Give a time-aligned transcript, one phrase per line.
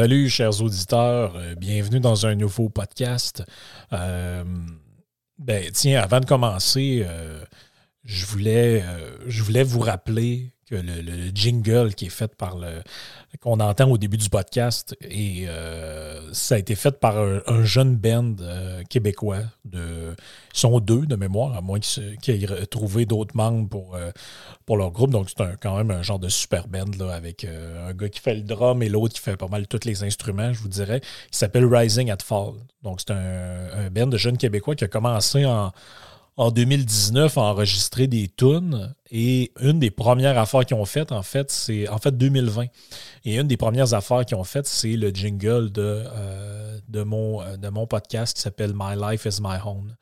[0.00, 1.36] Salut, chers auditeurs.
[1.36, 3.44] Euh, bienvenue dans un nouveau podcast.
[3.92, 4.42] Euh,
[5.36, 7.44] ben, tiens, avant de commencer, euh,
[8.04, 8.82] je, voulais,
[9.26, 12.82] je voulais vous rappeler que le, le jingle qui est fait par le.
[13.40, 17.64] qu'on entend au début du podcast, et euh, ça a été fait par un, un
[17.64, 19.42] jeune band euh, québécois.
[19.64, 20.14] De,
[20.54, 24.10] ils sont deux de mémoire, à moins qu'ils aient trouvé d'autres membres pour, euh,
[24.64, 25.10] pour leur groupe.
[25.10, 28.34] Donc, c'est quand même un genre de super band là, avec un gars qui fait
[28.34, 31.00] le drum et l'autre qui fait pas mal tous les instruments, je vous dirais.
[31.32, 32.54] Il s'appelle Rising at Fall.
[32.82, 35.72] Donc, c'est un, un band de jeunes Québécois qui a commencé en,
[36.36, 38.94] en 2019 à enregistrer des tunes.
[39.10, 42.66] Et une des premières affaires qu'ils ont faites, en fait, c'est en fait 2020.
[43.24, 47.56] Et une des premières affaires qu'ils ont faites, c'est le jingle de, euh, mon, euh,
[47.56, 49.94] de mon podcast qui s'appelle My Life is My Home.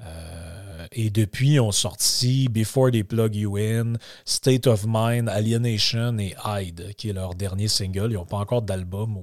[0.00, 3.94] Euh, et depuis, ils ont sorti Before They Plug You In,
[4.24, 8.10] State of Mind, Alienation et Hide, qui est leur dernier single.
[8.10, 9.18] Ils n'ont pas encore d'album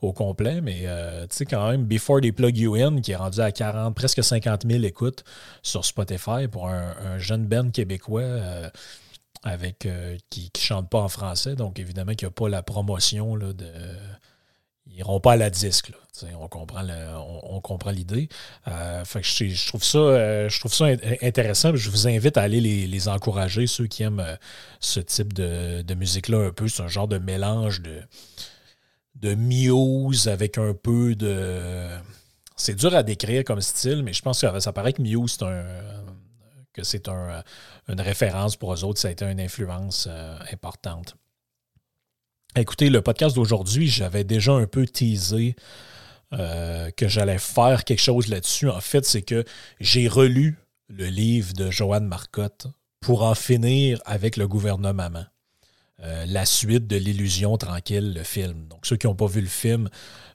[0.00, 3.16] au, complet, mais euh, tu sais, quand même, Before They Plug You In, qui est
[3.16, 5.24] rendu à 40, presque 50 000 écoutes
[5.62, 8.22] sur Spotify pour un, un jeune band québécois.
[8.22, 8.70] euh,
[9.46, 9.86] avec
[10.30, 13.52] qui ne chante pas en français, donc évidemment qu'il n'y a pas la promotion là,
[13.52, 13.66] de.
[14.86, 15.92] Ils n'iront pas à la disque.
[16.38, 16.86] On comprend
[17.42, 18.28] on, comprend l'idée.
[18.68, 21.74] Euh, je, trouve ça, euh, je trouve ça in- intéressant.
[21.74, 24.36] Je vous invite à aller les, encourager, ceux qui aiment euh,
[24.78, 26.68] ce type de, musique-là un peu.
[26.68, 28.00] C'est un genre de mélange de,
[29.16, 31.88] de Muse avec un peu de.
[32.56, 35.44] C'est dur à décrire comme style, mais je pense que ça paraît que Muse, c'est
[35.44, 35.64] un,
[36.72, 37.42] que c'est un,
[37.88, 39.00] une référence pour eux autres.
[39.00, 40.08] Ça a été une influence
[40.52, 41.16] importante.
[42.56, 45.56] Écoutez, le podcast d'aujourd'hui, j'avais déjà un peu teasé
[46.32, 48.70] euh, que j'allais faire quelque chose là-dessus.
[48.70, 49.44] En fait, c'est que
[49.80, 50.56] j'ai relu
[50.88, 52.68] le livre de Joanne Marcotte
[53.00, 55.10] pour en finir avec le gouvernement.
[56.00, 58.68] Euh, la suite de L'illusion tranquille, le film.
[58.68, 59.88] Donc, ceux qui n'ont pas vu le film,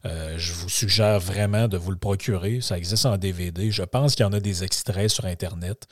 [0.03, 2.59] euh, je vous suggère vraiment de vous le procurer.
[2.59, 3.71] Ça existe en DVD.
[3.71, 5.87] Je pense qu'il y en a des extraits sur Internet.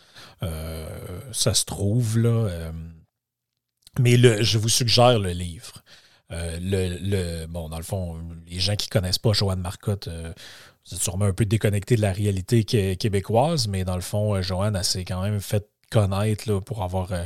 [1.32, 2.70] Ça se trouve, là.
[3.98, 5.84] mais je vous suggère le livre.
[6.32, 8.18] Euh, le, le- bon, dans le fond,
[8.48, 10.34] les gens qui ne connaissent pas Joanne Marcotte, euh,
[10.86, 14.36] vous êtes sûrement un peu déconnecté de la réalité qué- québécoise, mais dans le fond,
[14.36, 17.24] euh, Joanne, s'est quand même fait connaître là, pour avoir euh,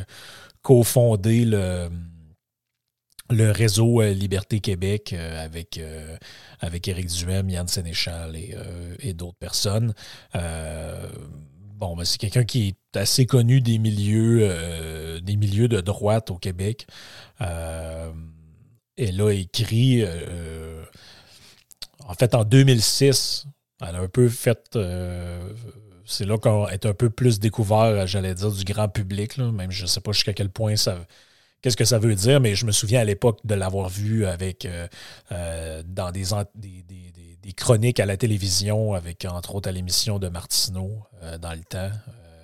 [0.61, 1.89] cofondé le,
[3.31, 5.79] le réseau Liberté Québec avec,
[6.59, 8.55] avec Éric Duhem, Yann Sénéchal et,
[8.99, 9.93] et d'autres personnes.
[10.35, 16.35] Bon, ben, c'est quelqu'un qui est assez connu des milieux, des milieux de droite au
[16.37, 16.85] Québec.
[18.99, 20.83] Euh, elle a écrit, euh,
[22.07, 23.45] en fait, en 2006,
[23.81, 24.75] elle a un peu fait.
[24.75, 25.53] euh,
[26.05, 29.37] c'est là qu'on est un peu plus découvert, j'allais dire, du grand public.
[29.37, 30.97] Même je ne sais pas jusqu'à quel point ça.
[31.61, 34.65] Qu'est-ce que ça veut dire, mais je me souviens à l'époque de l'avoir vu avec
[34.65, 34.87] euh,
[35.31, 36.23] euh, dans des,
[37.55, 40.91] chroniques à la télévision, avec entre autres à l'émission de Martineau
[41.21, 41.91] euh, dans le temps,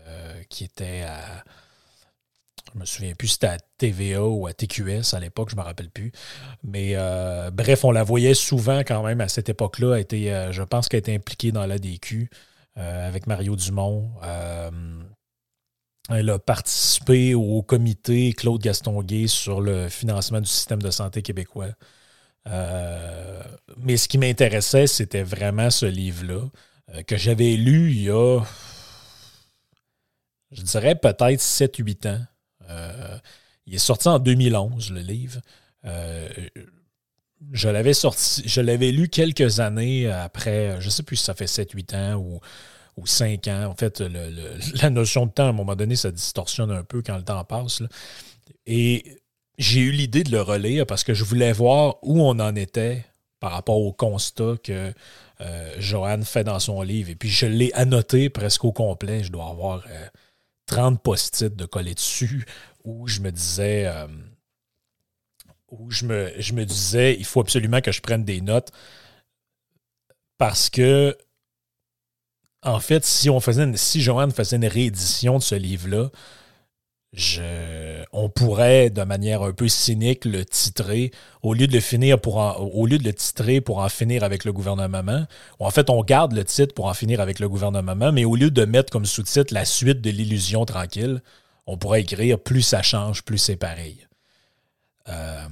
[0.08, 1.44] euh, qui était à.
[2.74, 5.62] Je me souviens plus si c'était à TVA ou à TQS à l'époque, je ne
[5.62, 6.12] me rappelle plus.
[6.64, 10.02] Mais euh, bref, on la voyait souvent quand même à cette époque-là.
[10.14, 12.30] Euh, je pense qu'elle était impliquée dans l'ADQ
[12.78, 14.12] euh, avec Mario Dumont.
[14.24, 14.70] Euh,
[16.10, 21.72] elle a participé au comité Claude Gaston-Gay sur le financement du système de santé québécois.
[23.78, 26.46] Mais ce qui m'intéressait, c'était vraiment ce livre-là
[27.06, 28.40] que j'avais lu il y a,
[30.52, 32.26] je dirais peut-être 7-8 ans.
[32.70, 33.18] Euh,
[33.66, 35.42] il est sorti en 2011, le livre.
[35.86, 36.30] Euh,
[37.52, 37.70] je
[38.62, 42.40] l'avais lu quelques années après, je ne sais plus si ça fait 7-8 ans ou,
[42.98, 43.66] ou cinq ans.
[43.66, 44.00] En fait,
[44.82, 47.44] la notion de temps, à un moment donné, ça distorsionne un peu quand le temps
[47.44, 47.84] passe.
[48.66, 49.22] Et
[49.58, 53.06] j'ai eu l'idée de le relire parce que je voulais voir où on en était
[53.40, 54.94] par rapport au constat que
[55.42, 57.10] euh, fait dans son livre.
[57.10, 59.24] Et puis je l'ai annoté presque au complet.
[59.24, 59.84] Je dois avoir
[60.68, 62.46] 30 euh, post-it de coller dessus
[62.84, 63.86] où je me disais.
[63.88, 64.08] Euh,
[65.70, 68.72] où je me, je me disais, il faut absolument que je prenne des notes
[70.38, 71.18] parce que,
[72.64, 76.10] en fait, si on faisait si Joanne faisait une réédition de ce livre-là,
[78.12, 81.12] on pourrait, de manière un peu cynique, le titrer,
[81.42, 84.46] au lieu de le finir pour au lieu de le titrer pour en finir avec
[84.46, 85.26] le gouvernement,
[85.60, 88.52] en fait, on garde le titre pour en finir avec le gouvernement, mais au lieu
[88.52, 91.22] de mettre comme sous-titre la suite de l'illusion tranquille,
[91.66, 94.08] on pourrait écrire plus ça change, plus c'est pareil.
[95.10, 95.48] Euh,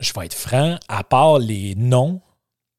[0.00, 2.20] je vais être franc, à part les noms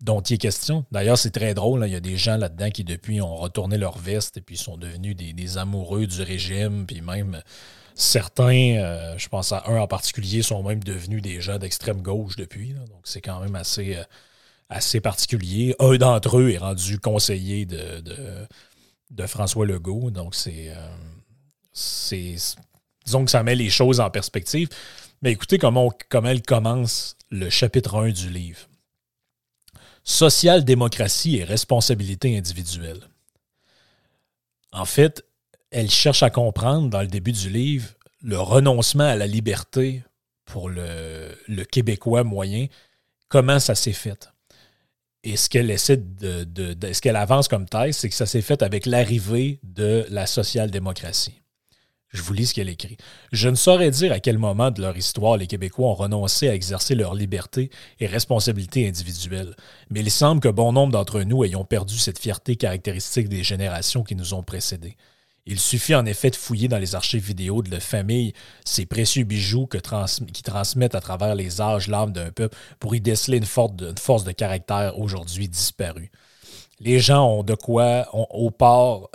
[0.01, 0.85] dont il est question.
[0.91, 1.83] D'ailleurs, c'est très drôle.
[1.87, 4.77] Il y a des gens là-dedans qui, depuis, ont retourné leur veste et puis sont
[4.77, 7.41] devenus des amoureux du régime, puis même
[7.97, 12.35] Certains, euh, je pense à un en particulier, sont même devenus des gens d'extrême gauche
[12.35, 12.73] depuis.
[12.73, 14.03] Donc, c'est quand même assez, euh,
[14.67, 15.75] assez particulier.
[15.79, 18.03] Un d'entre eux est rendu conseiller de,
[19.27, 20.11] François Legault.
[20.11, 20.95] Donc, c'est, euh,
[21.71, 22.35] c'est.
[23.05, 24.67] Disons que ça met les choses en perspective.
[25.21, 28.67] Mais écoutez comment, comment elle commence le chapitre 1 du livre.
[30.03, 33.07] Social-démocratie et responsabilité individuelle.
[34.73, 35.23] En fait,
[35.75, 37.89] elle cherche à comprendre dans le début du livre
[38.23, 40.03] le renoncement à la liberté
[40.45, 41.35] pour le,
[41.69, 42.67] Québécois moyen,
[43.27, 44.29] comment ça s'est fait.
[45.25, 46.47] Et ce qu'elle essaie de,
[46.93, 51.41] ce qu'elle avance comme thèse, c'est que ça s'est fait avec l'arrivée de la social-démocratie.
[52.07, 52.95] Je vous lis ce qu'elle écrit.
[53.33, 56.55] Je ne saurais dire à quel moment de leur histoire les Québécois ont renoncé à
[56.55, 57.69] exercer leur liberté
[57.99, 59.53] et responsabilité individuelle,
[59.89, 64.03] mais il semble que bon nombre d'entre nous ayons perdu cette fierté caractéristique des générations
[64.03, 64.95] qui nous ont précédés.
[65.47, 68.33] Il suffit en effet de fouiller dans les archives vidéo de la famille
[68.65, 73.37] ces précieux bijoux qui transmettent à travers les âges l'âme d'un peuple pour y déceler
[73.37, 76.11] une, force de caractère aujourd'hui disparue.
[76.79, 79.09] Les gens ont de quoi, au port,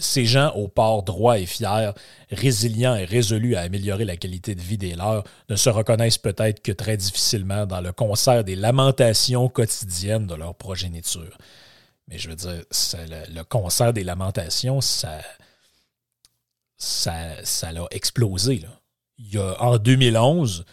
[0.00, 1.94] ces gens au port droit et fier,
[2.30, 6.60] résilients et résolus à améliorer la qualité de vie des leurs, ne se reconnaissent peut-être
[6.60, 11.38] que très difficilement dans le concert des lamentations quotidiennes de leur progéniture.
[12.08, 12.62] Mais je veux dire,
[12.94, 15.18] le, le concert des lamentations, ça,
[16.78, 17.12] ça,
[17.44, 18.62] ça l'a explosé.
[19.18, 20.64] Il y a, en 2011,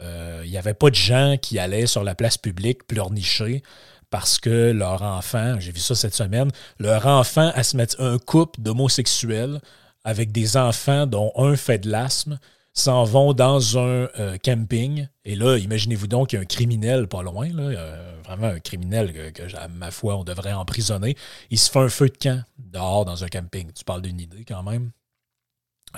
[0.00, 3.62] euh, il n'y avait pas de gens qui allaient sur la place publique pleurnicher
[4.10, 8.18] parce que leur enfant, j'ai vu ça cette semaine, leur enfant à se mettre un
[8.18, 9.60] couple d'homosexuels
[10.04, 12.38] avec des enfants dont un fait de l'asthme
[12.72, 15.08] s'en vont dans un euh, camping.
[15.24, 19.12] Et là, imaginez-vous donc qu'il y a un criminel pas loin, euh, vraiment un criminel
[19.12, 21.16] que, que, à ma foi, on devrait emprisonner.
[21.50, 23.72] Il se fait un feu de camp dehors dans un camping.
[23.72, 24.92] Tu parles d'une idée quand même?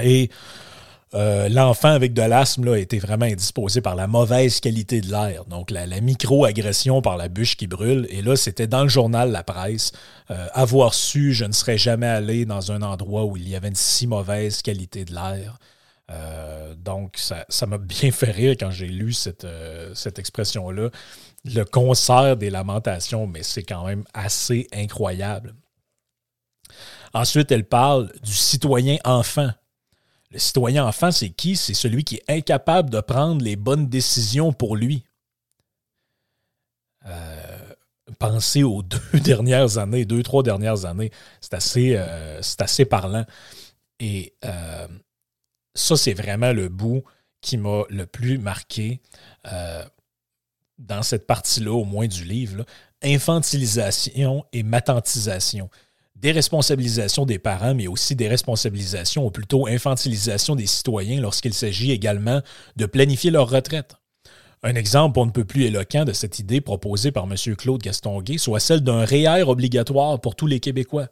[0.03, 0.31] Et
[1.13, 5.45] euh, l'enfant avec de l'asthme a été vraiment indisposé par la mauvaise qualité de l'air,
[5.47, 8.07] donc la, micro-agression par la bûche qui brûle.
[8.11, 9.91] Et là, c'était dans le journal La Presse.
[10.31, 13.69] Euh, avoir su, je ne serais jamais allé dans un endroit où il y avait
[13.69, 15.59] une si mauvaise qualité de l'air.
[16.13, 19.47] Euh, donc, ça m'a bien fait rire quand j'ai lu cette,
[19.95, 20.91] cette expression-là.
[21.45, 25.55] Le concert des lamentations, mais c'est quand même assez incroyable.
[27.15, 29.51] Ensuite, elle parle du citoyen enfant
[30.31, 31.57] le citoyen enfant, c'est qui?
[31.57, 35.05] C'est celui qui est incapable de prendre les bonnes décisions pour lui.
[37.07, 37.75] Euh,
[38.19, 38.83] pensez aux
[39.13, 41.11] deux dernières années, deux, trois dernières années.
[41.41, 43.25] C'est assez, euh, assez parlant.
[43.99, 44.87] Et euh,
[45.75, 47.03] ça, c'est vraiment le bout
[47.41, 49.01] qui m'a le plus marqué
[50.79, 52.65] dans cette partie-là, au moins du livre.
[53.03, 55.71] Infantilisation et matantisation
[56.21, 62.41] déresponsabilisation des parents, mais aussi déresponsabilisation ou plutôt infantilisation des citoyens lorsqu'il s'agit également
[62.77, 63.95] de planifier leur retraite.
[64.63, 67.57] Un exemple on ne peut plus éloquent de cette idée proposée par M.
[67.57, 71.09] Claude Gastonguay soit celle d'un REER obligatoire pour tous les Québécois.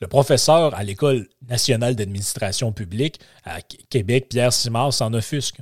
[0.00, 5.60] Le professeur à l'École nationale d'administration publique à Québec, Pierre Simard, s'en offusque.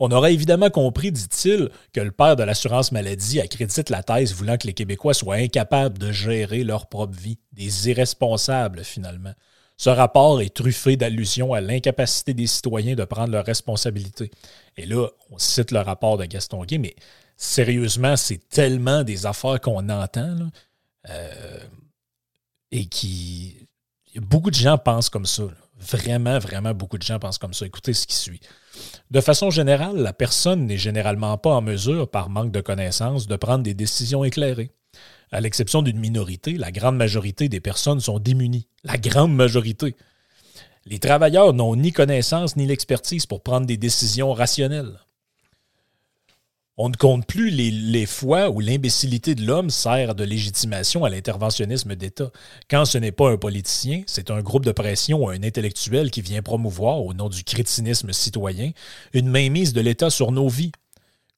[0.00, 4.56] On aurait évidemment compris, dit-il, que le père de l'assurance maladie accrédite la thèse voulant
[4.56, 9.32] que les Québécois soient incapables de gérer leur propre vie, des irresponsables finalement.
[9.76, 14.30] Ce rapport est truffé d'allusions à l'incapacité des citoyens de prendre leurs responsabilités.
[14.76, 16.96] Et là, on cite le rapport de Gaston Guay, mais
[17.36, 20.50] sérieusement, c'est tellement des affaires qu'on entend
[21.08, 21.58] euh,
[22.72, 23.56] et qui.
[24.16, 25.44] Beaucoup de gens pensent comme ça.
[25.78, 27.64] Vraiment, vraiment, beaucoup de gens pensent comme ça.
[27.64, 28.40] Écoutez ce qui suit.
[29.10, 33.36] De façon générale, la personne n'est généralement pas en mesure, par manque de connaissances, de
[33.36, 34.70] prendre des décisions éclairées.
[35.30, 38.68] À l'exception d'une minorité, la grande majorité des personnes sont démunies.
[38.84, 39.96] La grande majorité.
[40.86, 44.98] Les travailleurs n'ont ni connaissance ni l'expertise pour prendre des décisions rationnelles.
[46.80, 51.96] On ne compte plus les, fois où l'imbécilité de l'homme sert de légitimation à l'interventionnisme
[51.96, 52.30] d'État.
[52.70, 56.22] Quand ce n'est pas un politicien, c'est un groupe de pression ou un intellectuel qui
[56.22, 58.70] vient promouvoir, au nom du crétinisme citoyen,
[59.12, 60.70] une mainmise de l'État sur nos vies.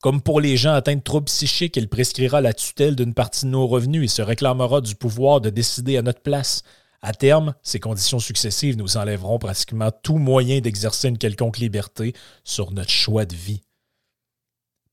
[0.02, 3.50] Comme pour les gens atteints de troubles psychiques, il prescrira la tutelle d'une partie de
[3.50, 6.64] nos revenus et se réclamera du pouvoir de décider à notre place.
[7.00, 12.12] À terme, ces conditions successives nous enlèveront pratiquement tout moyen d'exercer une quelconque liberté
[12.44, 13.62] sur notre choix de vie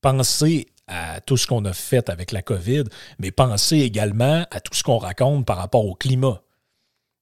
[0.00, 2.84] pensez à tout ce qu'on a fait avec la COVID,
[3.18, 6.40] mais pensez également à tout ce qu'on raconte par rapport au climat.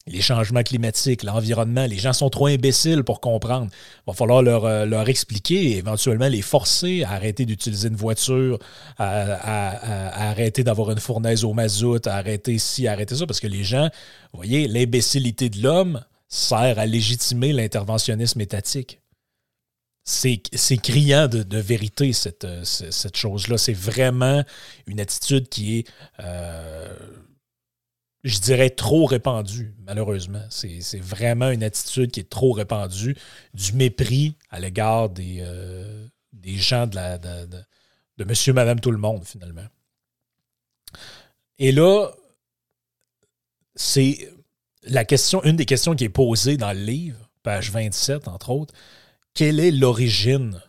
[0.08, 3.66] Les changements climatiques, l'environnement, les gens sont trop imbéciles pour comprendre.
[3.72, 7.96] Il va falloir leur, euh, leur expliquer et éventuellement les forcer à arrêter d'utiliser une
[7.96, 8.60] voiture,
[8.98, 13.64] à, arrêter d'avoir une fournaise au mazout, à arrêter ci, arrêter ça, parce que les
[13.64, 13.90] gens,
[14.32, 19.00] vous voyez, l'imbécilité de l'homme sert à légitimer l'interventionnisme étatique
[20.06, 23.58] c'est criant de, vérité, cette, cette chose-là.
[23.58, 24.44] C'est vraiment
[24.86, 25.88] une attitude qui est,
[26.20, 26.96] euh,
[28.22, 30.44] je dirais, trop répandue, malheureusement.
[30.48, 33.16] C'est vraiment une attitude qui est trop répandue,
[33.52, 37.48] du mépris à l'égard des, euh, des gens de, la, de,
[38.16, 39.66] de, monsieur, madame, tout le monde, finalement.
[41.58, 42.10] Et là,
[43.74, 44.32] c'est
[44.84, 48.72] la question, une des questions qui est posée dans le livre, page 27, entre autres,
[49.36, 50.62] quelle est l'origine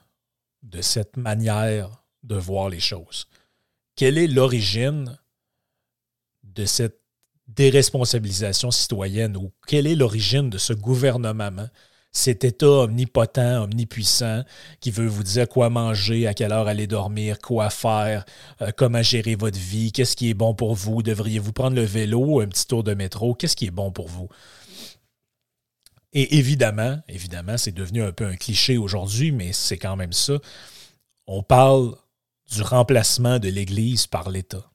[0.62, 3.28] de cette manière de voir les choses?
[3.96, 5.18] Quelle est l'origine
[6.44, 7.00] de cette
[7.48, 11.70] déresponsabilisation citoyenne ou quelle est l'origine de ce gouvernement,
[12.12, 14.44] cet État omnipotent, omnipuissant,
[14.82, 18.26] qui veut vous dire quoi manger, à quelle heure aller dormir, quoi faire,
[18.62, 22.42] euh, comment gérer votre vie, qu'est-ce qui est bon pour vous, devriez-vous prendre le vélo,
[22.42, 24.28] un petit tour de métro, qu'est-ce qui est bon pour vous?
[26.14, 30.34] Et évidemment, évidemment, c'est devenu un peu un cliché aujourd'hui, mais c'est quand même ça.
[31.28, 31.96] On parle
[32.52, 34.72] du remplacement de l'Église par l'État.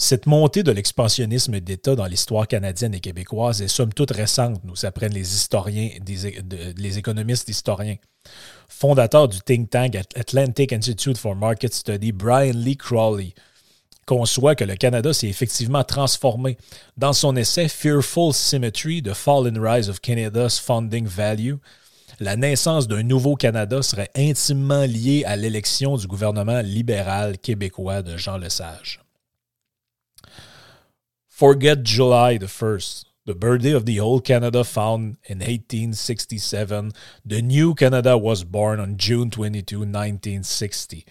[0.00, 4.86] Cette montée de l'expansionnisme d'État dans l'histoire canadienne et québécoise est somme toute récente, nous
[4.86, 7.96] apprennent les historiens, les économistes historiens.
[8.68, 13.34] Fondateur du think tank Atlantic Institute for Market Study, Brian Lee Crawley
[14.08, 16.56] conçoit que le Canada s'est effectivement transformé.
[16.96, 21.56] Dans son essai Fearful Symmetry, The Fall and Rise of Canada's Funding Value,
[22.18, 28.16] la naissance d'un nouveau Canada serait intimement liée à l'élection du gouvernement libéral québécois de
[28.16, 29.00] Jean Lesage.
[31.28, 36.92] Forget July the 1st, the birthday of the old Canada found in 1867.
[37.26, 41.04] The new Canada was born on June 22, 1960.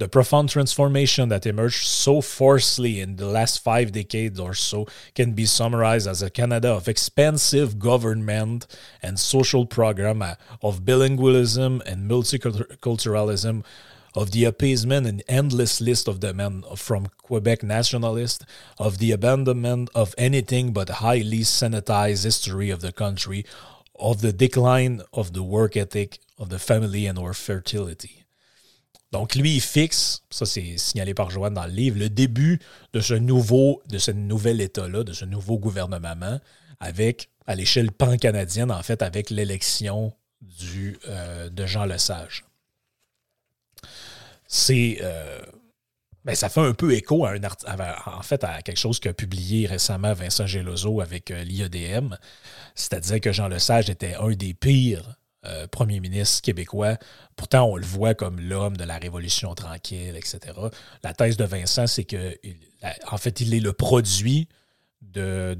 [0.00, 5.34] The profound transformation that emerged so forcefully in the last five decades or so can
[5.34, 8.66] be summarized as a Canada of expansive government
[9.02, 13.62] and social program, uh, of bilingualism and multiculturalism,
[14.14, 18.42] of the appeasement and endless list of demand from Quebec nationalists,
[18.78, 23.44] of the abandonment of anything but highly sanitized history of the country,
[23.96, 28.19] of the decline of the work ethic of the family and our fertility.
[29.12, 32.60] Donc, lui, il fixe, ça c'est signalé par Joanne dans le livre, le début
[32.92, 36.40] de ce nouveau, de ce nouvel État-là, de ce nouveau gouvernement,
[36.78, 40.12] avec, à l'échelle pan-canadienne, en fait, avec l'élection
[41.08, 42.44] euh, de Jean Lesage.
[44.46, 44.98] C'est.
[45.02, 45.40] Euh,
[46.24, 47.40] ben, ça fait un peu écho à un
[48.06, 52.14] en fait à quelque chose qu'a publié récemment Vincent Gelozo avec euh, l'IEDM,
[52.74, 55.16] c'est-à-dire que Jean Lesage était un des pires
[55.46, 56.98] euh, premier ministre québécois.
[57.34, 60.38] Pourtant, on le voit comme l'homme de la Révolution tranquille, etc.
[61.02, 62.36] La thèse de Vincent, c'est que,
[63.10, 64.48] en fait, il est le produit
[65.00, 65.56] de,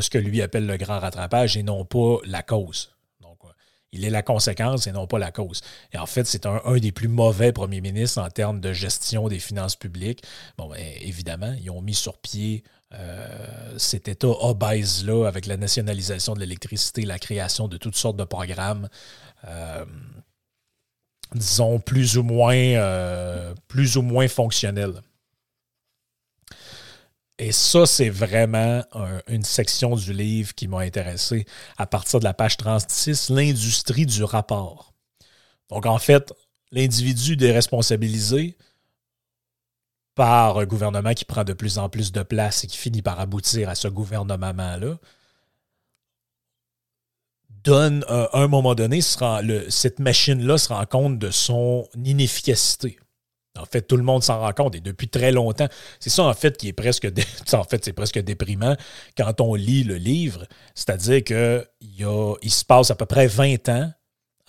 [0.00, 2.92] ce que lui appelle le grand rattrapage et non pas la cause.
[3.20, 3.48] Donc, euh,
[3.92, 5.60] il est la conséquence et non pas la cause.
[5.92, 9.38] Et en fait, c'est un, des plus mauvais premiers ministres en termes de gestion des
[9.38, 10.24] finances publiques.
[10.58, 16.34] Bon, ben, évidemment, ils ont mis sur pied euh, cet État obèse-là, avec la nationalisation
[16.34, 18.88] de l'électricité, la création de toutes sortes de programmes,
[19.46, 19.84] euh,
[21.34, 25.02] disons, plus ou moins, euh, plus ou moins fonctionnels.
[27.38, 28.84] Et ça, c'est vraiment
[29.26, 31.46] une section du livre qui m'a intéressé
[31.78, 34.92] à partir de la page 36, l'industrie du rapport.
[35.70, 36.34] Donc, en fait,
[36.70, 38.58] l'individu déresponsabilisé,
[40.20, 43.18] par un gouvernement qui prend de plus en plus de place et qui finit par
[43.20, 44.98] aboutir à ce gouvernement-là,
[47.64, 52.98] donne à un moment donné, cette machine-là se rend compte de son inefficacité.
[53.58, 55.68] En fait, tout le monde s'en rend compte et depuis très longtemps.
[56.00, 57.06] C'est ça, en fait, qui est presque
[58.18, 58.76] déprimant
[59.16, 60.44] quand on lit le livre.
[60.74, 61.64] C'est-à-dire qu'il
[62.42, 63.90] il se passe à peu près 20 ans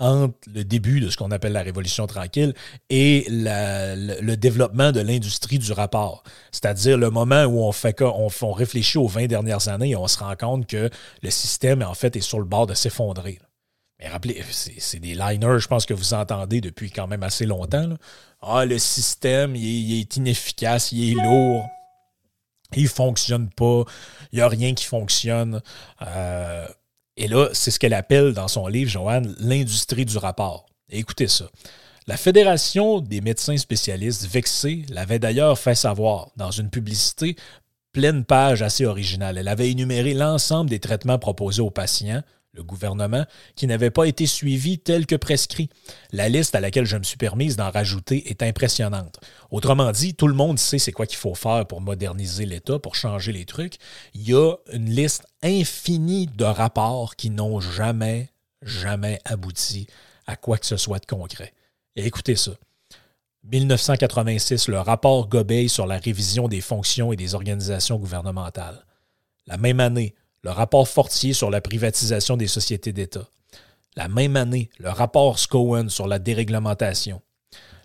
[0.02, 2.56] entre le début de ce qu'on appelle la Révolution tranquille
[2.90, 6.24] et le, développement de l'industrie du rapport.
[6.52, 10.36] C'est-à-dire le moment où on fait réfléchit aux 20 dernières années et on se rend
[10.36, 10.90] compte que
[11.22, 13.40] le système, en fait, est sur le bord de s'effondrer.
[14.00, 17.94] Mais rappelez, c'est des liners, je pense que vous entendez depuis quand même assez longtemps.
[18.42, 21.64] Ah, le système, il est, inefficace, il est lourd,
[22.76, 23.84] il ne fonctionne pas,
[24.32, 25.62] il n'y a rien qui fonctionne.
[26.02, 26.68] Euh,
[27.18, 30.66] et là, c'est ce qu'elle appelle dans son livre, Joanne, l'industrie du rapport.
[30.90, 31.46] écoutez ça.
[32.08, 37.36] La Fédération des médecins spécialistes, vexée, l'avait d'ailleurs fait savoir dans une publicité
[37.92, 39.38] pleine page assez originale.
[39.38, 44.26] Elle avait énuméré l'ensemble des traitements proposés aux patients, le gouvernement, qui n'avait pas été
[44.26, 45.70] suivi tel que prescrit.
[46.12, 49.20] La liste à laquelle je me suis permise d'en rajouter est impressionnante.
[49.52, 52.96] Autrement dit, tout le monde sait c'est quoi qu'il faut faire pour moderniser l'État, pour
[52.96, 53.76] changer les trucs.
[54.14, 58.30] Il y a une liste infinie de rapports qui n'ont jamais,
[58.62, 59.88] jamais abouti
[60.28, 61.54] à quoi que ce soit de concret.
[61.96, 62.52] Et écoutez ça.
[63.44, 68.86] 1986, le rapport Gobeil sur la révision des fonctions et des organisations gouvernementales.
[69.48, 70.14] La même année,
[70.44, 73.28] le rapport Fortier sur la privatisation des sociétés d'État.
[73.96, 77.22] La même année, le rapport Scowen sur la déréglementation.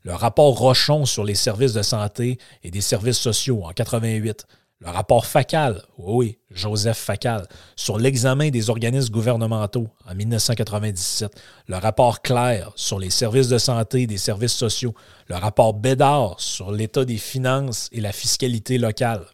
[0.05, 4.47] Le rapport Rochon sur les services de santé et des services sociaux en 88.
[4.79, 11.33] Le rapport Facal, oui, Joseph Facal, sur l'examen des organismes gouvernementaux en 1997.
[11.67, 14.95] Le rapport Claire sur les services de santé et des services sociaux.
[15.29, 19.27] Le rapport Bédard sur l'état des finances et la fiscalité locale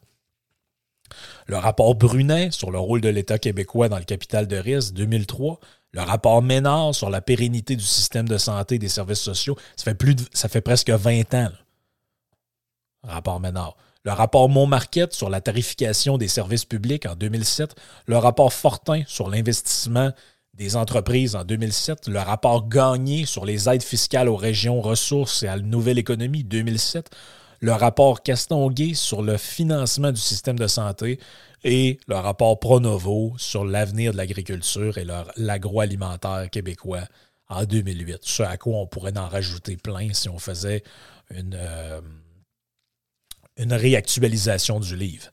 [1.46, 5.60] le rapport Brunet sur le rôle de l'État québécois dans le capital de risque 2003,
[5.92, 10.48] le rapport Ménard sur la pérennité du système de santé et des services sociaux, ça
[10.48, 11.50] fait, presque 20 ans.
[13.02, 13.76] Rapport Ménard.
[14.04, 19.28] Le rapport Montmarquette sur la tarification des services publics en 2007, le rapport Fortin sur
[19.28, 20.12] l'investissement
[20.54, 25.48] des entreprises en 2007, le rapport Gagné sur les aides fiscales aux régions ressources et
[25.48, 27.10] à la nouvelle économie 2007,
[27.62, 31.20] le rapport Castonguay sur le financement du système de santé
[31.62, 37.04] et le rapport Pronovo sur l'avenir de l'agriculture et l'agroalimentaire québécois
[37.48, 38.18] en 2008.
[38.22, 40.82] Ce à quoi on pourrait en rajouter plein si on faisait
[41.30, 42.00] une, euh,
[43.56, 45.28] réactualisation du livre.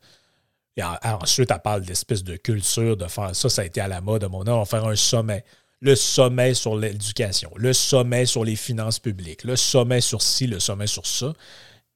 [0.77, 4.01] Et ensuite, elle parle d'espèce de culture, de faire ça, ça a été à la
[4.01, 5.43] mode à mon âge, on va faire un sommet.
[5.81, 10.59] Le sommet sur l'éducation, le sommet sur les finances publiques, le sommet sur ci, le
[10.59, 11.33] sommet sur ça.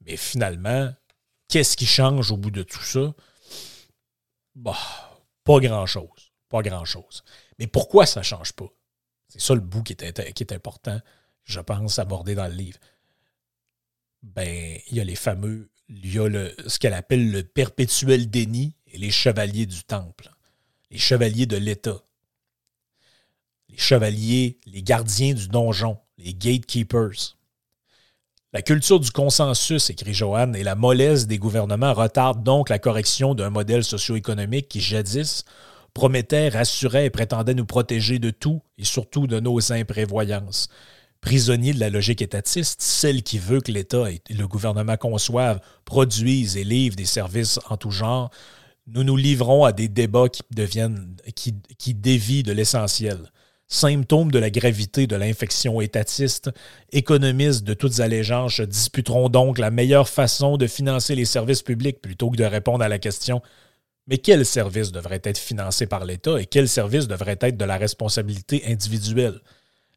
[0.05, 0.93] Mais finalement,
[1.47, 3.13] qu'est-ce qui change au bout de tout ça?
[4.55, 4.77] Bah,
[5.43, 6.31] pas grand-chose.
[6.49, 7.23] Pas grand-chose.
[7.59, 8.71] Mais pourquoi ça ne change pas?
[9.27, 11.01] C'est ça le bout qui est, important,
[11.43, 12.77] je pense, aborder dans le livre.
[14.21, 18.75] Ben, il y a les fameux, il y a ce qu'elle appelle le perpétuel déni
[18.87, 20.29] et les chevaliers du temple,
[20.91, 22.03] les chevaliers de l'État,
[23.69, 27.35] les chevaliers, les gardiens du donjon, les gatekeepers.
[28.55, 33.33] La culture du consensus, écrit Johan, et la mollesse des gouvernements retardent donc la correction
[33.33, 35.43] d'un modèle socio-économique qui, jadis,
[35.95, 40.69] promettait, rassurait et prétendait nous protéger de tout et surtout de nos imprévoyances.
[41.19, 46.55] Prisonniers de la logique étatiste, celle qui veut que l'État et le gouvernement conçoivent, produisent
[46.55, 48.29] et livrent des services en tout genre,
[48.85, 53.17] nous nous livrons à des débats qui deviennent, qui dévient de l'essentiel
[53.73, 56.51] symptômes de la gravité de l'infection étatiste,
[56.91, 62.29] économistes de toutes allégeances disputeront donc la meilleure façon de financer les services publics plutôt
[62.29, 63.41] que de répondre à la question
[64.07, 67.77] mais quels services devraient être financés par l'État et quels services devraient être de la
[67.77, 69.39] responsabilité individuelle?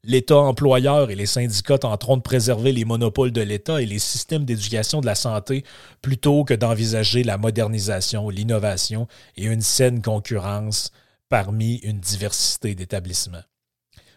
[0.05, 4.45] L'État employeur et les syndicats tenteront de préserver les monopoles de l'État et les systèmes
[4.45, 5.65] d'éducation de la santé
[6.01, 10.93] plutôt que d'envisager la modernisation, l'innovation et une saine concurrence
[11.29, 13.43] parmi une diversité d'établissements.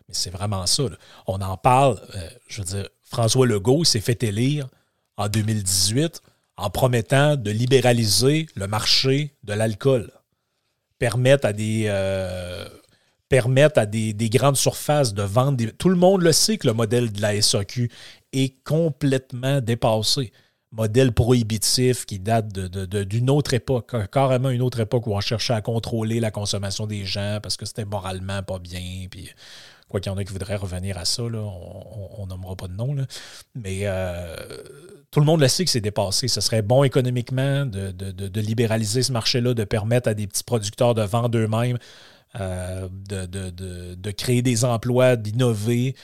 [0.09, 0.83] Mais c'est vraiment ça.
[1.27, 2.01] On en parle.
[2.15, 4.67] Euh, je veux dire, François Legault s'est fait élire
[5.17, 6.21] en 2018
[6.57, 10.11] en promettant de libéraliser le marché de l'alcool.
[10.97, 11.85] Permettre à des.
[11.87, 12.67] Euh,
[13.31, 15.63] à des, grandes surfaces de vendre.
[15.77, 17.91] Tout le monde le sait que le modèle de la SAQ
[18.33, 20.31] est complètement dépassé.
[20.71, 25.61] Modèle prohibitif qui date d'une autre époque, carrément une autre époque où on cherchait à
[25.61, 29.05] contrôler la consommation des gens parce que c'était moralement pas bien.
[29.11, 29.29] Puis
[29.89, 32.95] Quoi qu'il y en a qui voudraient revenir à ça, on nommera pas de nom.
[33.55, 34.35] Mais euh,
[35.11, 36.27] tout le monde le sait que c'est dépassé.
[36.27, 41.01] Ce serait bon économiquement de, libéraliser ce marché-là, de permettre à des petits producteurs de
[41.01, 41.79] vendre eux-mêmes,
[42.39, 45.95] euh, de, créer des emplois, d'innover.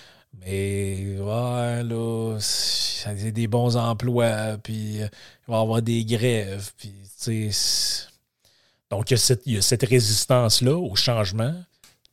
[0.42, 5.08] Mais ouais, là, c'est des bons emplois, puis euh,
[5.48, 6.94] il va y avoir des grèves, puis.
[8.92, 11.54] Donc, il y a cette, résistance-là au changement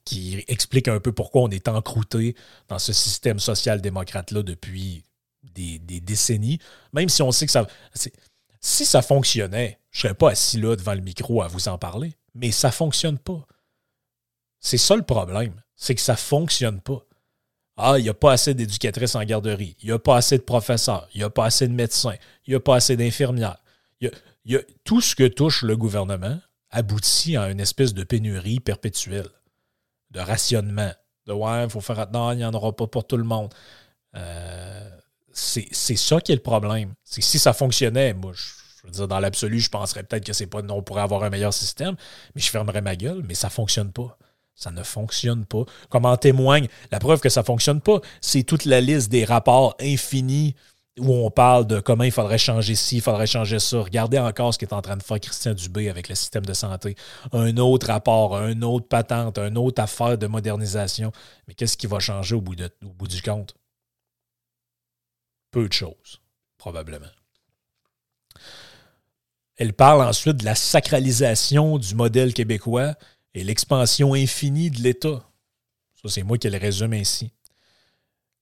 [0.04, 2.34] qui explique un peu pourquoi on est encrouté
[2.68, 5.04] dans ce système social-démocrate-là depuis
[5.54, 6.58] des, décennies,
[6.92, 7.66] même si on sait que ça.
[8.60, 11.78] Si ça fonctionnait, je ne serais pas assis là devant le micro à vous en
[11.78, 13.44] parler, mais ça ne fonctionne pas.
[14.60, 17.04] C'est ça le problème, c'est que ça ne fonctionne pas.
[17.76, 20.42] Ah, il n'y a pas assez d'éducatrices en garderie, il n'y a pas assez de
[20.42, 22.14] professeurs, il n'y a pas assez de médecins,
[22.46, 23.58] il n'y a pas assez d'infirmières.
[24.84, 26.38] tout ce que touche le gouvernement
[26.70, 29.28] aboutit à une espèce de pénurie perpétuelle,
[30.12, 30.92] de rationnement,
[31.26, 33.52] de ouais, il faut faire attention, il n'y en aura pas pour tout le monde.
[34.16, 34.90] Euh,
[35.32, 36.92] c'est ça qui est le problème.
[37.04, 40.60] Si ça fonctionnait, moi, je, veux dire, dans l'absolu, je penserais peut-être que c'est pas,
[40.68, 41.96] on pourrait avoir un meilleur système,
[42.34, 44.18] mais je fermerais ma gueule, mais ça ne fonctionne pas.
[44.54, 45.64] Ça ne fonctionne pas.
[45.88, 49.24] Comme en témoigne, la preuve que ça ne fonctionne pas, c'est toute la liste des
[49.24, 50.54] rapports infinis
[50.98, 53.80] où on parle de comment il faudrait changer ci, il faudrait changer ça.
[53.80, 56.96] Regardez encore ce qu'est en train de faire Christian Dubé avec le système de santé.
[57.32, 61.10] Un autre rapport, un autre patente, une autre affaire de modernisation.
[61.48, 63.54] Mais qu'est-ce qui va changer au bout, au bout du compte?
[65.50, 66.20] Peu de choses,
[66.58, 67.06] probablement.
[69.56, 72.94] Elle parle ensuite de la sacralisation du modèle québécois
[73.34, 75.22] et l'expansion infinie de l'État.
[76.02, 77.32] Ça, c'est moi qui le résume ainsi.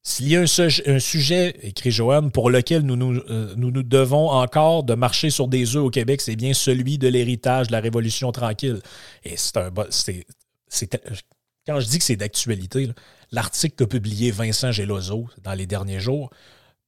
[0.02, 4.30] S'il y a un, sujet, écrit Joanne, pour lequel nous nous, euh, nous nous, devons
[4.30, 7.80] encore de marcher sur des œufs au Québec, c'est bien celui de l'héritage de la
[7.80, 8.80] Révolution tranquille.
[9.24, 9.70] Et c'est un.
[11.66, 12.88] quand je dis que c'est d'actualité,
[13.30, 16.30] l'article qu'a publié Vincent Gelozo dans les derniers jours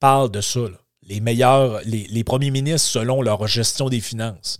[0.01, 0.61] parle de ça.
[1.03, 4.59] Les meilleurs, les premiers ministres selon leur gestion des finances.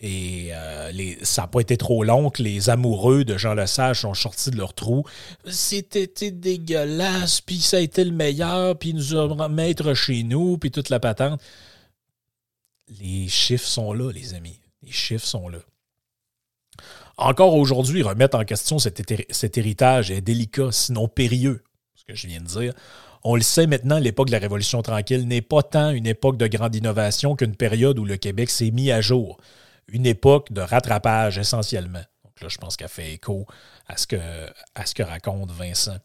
[0.00, 4.14] Et euh, ça n'a pas été trop long que les amoureux de Jean Lesage sont
[4.14, 5.04] sortis de leur trou.
[5.46, 10.70] C'était dégueulasse, puis ça a été le meilleur, puis nous a maître chez nous, puis
[10.70, 11.40] toute la patente.
[13.00, 14.60] Les chiffres sont là, les amis.
[14.82, 15.58] Les chiffres sont là.
[17.16, 21.64] Encore aujourd'hui, remettre en question cet, cet héritage est délicat, sinon périlleux,
[21.96, 22.72] ce que je viens de dire.
[23.24, 26.46] On le sait maintenant, l'époque de la Révolution tranquille n'est pas tant une époque de
[26.46, 29.38] grande innovation qu'une période où le Québec s'est mis à jour
[29.88, 32.02] une époque de rattrapage essentiellement.
[32.24, 33.46] Donc là, je pense qu'elle fait écho
[33.86, 35.96] à ce, que, raconte Vincent.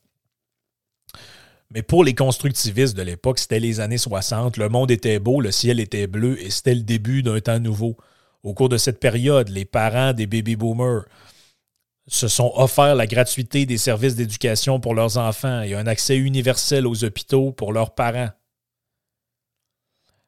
[1.72, 5.52] Mais pour les constructivistes de l'époque, c'était les années 60, le monde était beau, le
[5.52, 7.98] ciel était bleu et c'était le début d'un temps nouveau.
[8.44, 11.06] Au cours de cette période, les parents des baby boomers
[12.08, 16.86] se sont offerts la gratuité des services d'éducation pour leurs enfants et un accès universel
[16.86, 18.30] aux hôpitaux pour leurs parents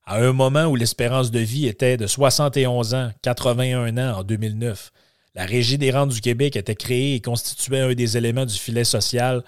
[0.06, 4.92] à un moment où l'espérance de vie était de 71 ans, 81 ans en 2009.
[5.34, 8.84] La Régie des rentes du Québec était créée et constituait un des éléments du filet
[8.84, 9.44] social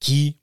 [0.00, 0.38] qui,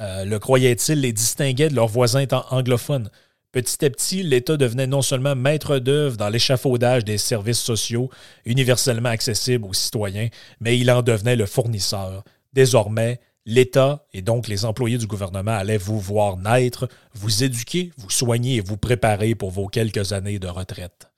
[0.00, 3.10] euh, le croyait-il, les distinguait de leurs voisins anglophones.
[3.52, 8.08] Petit à petit, l'État devenait non seulement maître d'œuvre dans l'échafaudage des services sociaux
[8.44, 10.28] universellement accessibles aux citoyens,
[10.60, 12.22] mais il en devenait le fournisseur.
[12.52, 18.10] Désormais, L'État et donc les employés du gouvernement allaient vous voir naître, vous éduquer, vous
[18.10, 21.10] soigner et vous préparer pour vos quelques années de retraite.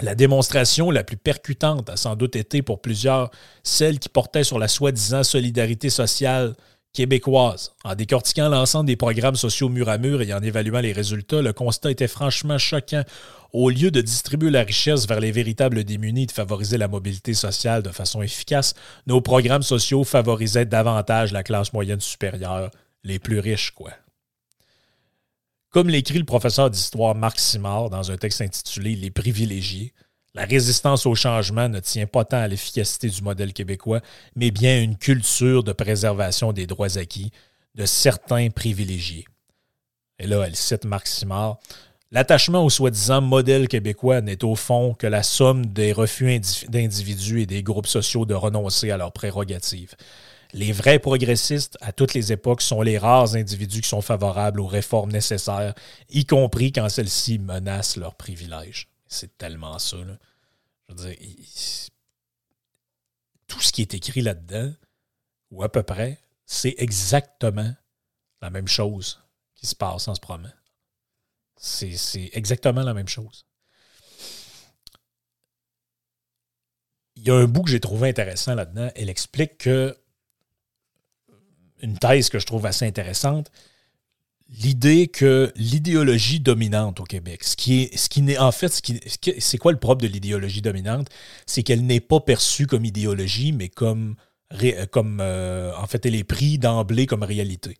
[0.00, 3.30] La démonstration la plus percutante a sans doute été pour plusieurs
[3.62, 6.56] celle qui portait sur la soi-disant solidarité sociale
[6.92, 7.72] québécoise.
[7.84, 11.52] En décortiquant l'ensemble des programmes sociaux mur à mur et en évaluant les résultats, le
[11.52, 13.04] constat était franchement choquant
[13.52, 17.34] au lieu de distribuer la richesse vers les véritables démunis et de favoriser la mobilité
[17.34, 18.74] sociale de façon efficace,
[19.06, 22.70] nos programmes sociaux favorisaient davantage la classe moyenne supérieure,
[23.02, 23.92] les plus riches, quoi.
[25.70, 29.94] Comme l'écrit le professeur d'histoire Marc Simard dans un texte intitulé Les privilégiés,
[30.34, 34.00] la résistance au changement ne tient pas tant à l'efficacité du modèle québécois,
[34.36, 37.32] mais bien à une culture de préservation des droits acquis
[37.74, 39.26] de certains privilégiés.
[40.18, 41.58] Et là, elle cite Marc Simard.
[42.12, 47.46] L'attachement au soi-disant modèle québécois n'est au fond que la somme des refus d'individus et
[47.46, 49.94] des groupes sociaux de renoncer à leurs prérogatives.
[50.52, 54.66] Les vrais progressistes, à toutes les époques, sont les rares individus qui sont favorables aux
[54.66, 55.74] réformes nécessaires,
[56.10, 58.89] y compris quand celles-ci menacent leurs privilèges.
[59.10, 59.96] C'est tellement ça.
[59.98, 61.16] Je veux dire,
[63.48, 64.72] tout ce qui est écrit là-dedans,
[65.50, 67.74] ou à peu près, c'est exactement
[68.40, 69.20] la même chose
[69.54, 70.48] qui se passe en ce moment.
[71.56, 73.44] C'est exactement la même chose.
[77.16, 78.90] Il y a un bout que j'ai trouvé intéressant là-dedans.
[78.94, 79.98] Elle explique que
[81.82, 83.50] une thèse que je trouve assez intéressante,
[84.50, 88.80] l'idée que l'idéologie dominante au Québec, ce qui est, ce qui n'est en fait,
[89.38, 91.08] c'est quoi le propre de l'idéologie dominante,
[91.46, 94.16] c'est qu'elle n'est pas perçue comme idéologie, mais comme
[94.90, 97.76] comme en fait, elle est prise d'emblée comme réalité.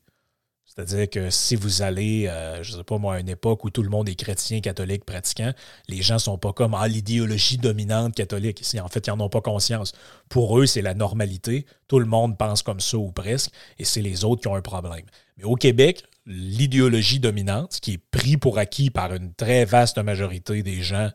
[0.73, 3.71] C'est-à-dire que si vous allez, euh, je ne sais pas moi, à une époque où
[3.71, 5.53] tout le monde est chrétien, catholique, pratiquant,
[5.89, 8.63] les gens ne sont pas comme ah, l'idéologie dominante catholique.
[8.81, 9.93] En fait, ils n'en ont pas conscience.
[10.29, 11.67] Pour eux, c'est la normalité.
[11.89, 14.63] Tout le monde pense comme ça ou presque, et c'est les autres qui ont un
[14.63, 15.05] problème.
[15.39, 20.63] Mais au Québec, l'idéologie dominante, qui est pris pour acquis par une très vaste majorité
[20.63, 21.11] des gens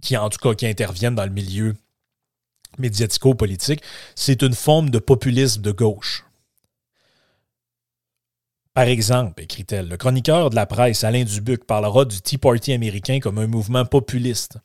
[0.00, 1.74] qui, en tout cas, qui interviennent dans le milieu
[2.78, 3.82] médiatico-politique,
[4.14, 6.24] c'est une forme de populisme de gauche.
[8.72, 13.18] Par exemple, écrit-elle, le chroniqueur de la presse, Alain Dubuc, parlera du Tea Party américain
[13.18, 14.58] comme un mouvement populiste.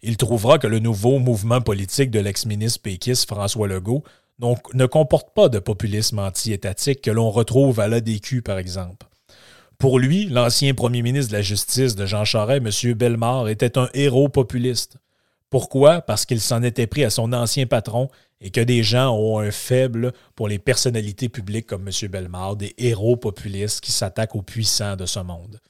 [0.00, 4.02] Il trouvera que le nouveau mouvement politique de l'ex-ministre péquiste François Legault
[4.74, 9.06] ne comporte pas de populisme anti-étatique que l'on retrouve à l'ADQ, par exemple.
[9.78, 12.94] Pour lui, l'ancien premier ministre de la Justice de Jean Charest, M.
[12.94, 14.96] Bellemare, était un héros populiste.
[15.50, 16.00] Pourquoi?
[16.00, 18.08] Parce qu'il s'en était pris à son ancien patron
[18.40, 22.08] et que des gens ont un faible pour les personnalités publiques comme M.
[22.08, 25.60] Bellemare, des héros populistes qui s'attaquent aux puissants de ce monde.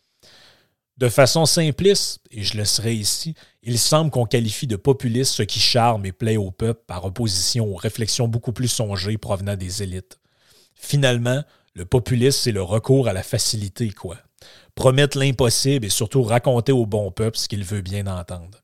[1.02, 3.34] De façon simpliste, et je le serai ici,
[3.64, 7.66] il semble qu'on qualifie de populiste ce qui charme et plaît au peuple par opposition
[7.66, 10.20] aux réflexions beaucoup plus songées provenant des élites.
[10.76, 11.42] Finalement,
[11.74, 14.16] le populisme, c'est le recours à la facilité, quoi.
[14.76, 18.62] Promettre l'impossible et surtout raconter au bon peuple ce qu'il veut bien entendre.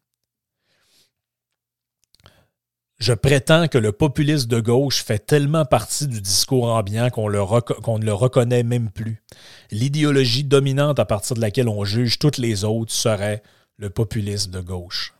[2.98, 8.04] Je prétends que le populisme de gauche fait tellement partie du discours ambiant qu'on, ne
[8.04, 9.22] le reconnaît même plus.
[9.70, 13.42] L'idéologie dominante à partir de laquelle on juge toutes les autres serait
[13.76, 15.14] le populisme de gauche.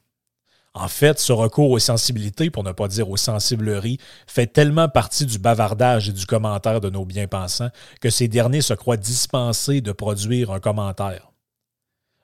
[0.75, 5.25] En fait, ce recours aux sensibilités, pour ne pas dire aux sensibleries, fait tellement partie
[5.25, 9.93] du bavardage et du commentaire de nos bien-pensants que ces derniers se croient dispensés de
[9.93, 11.31] produire un commentaire,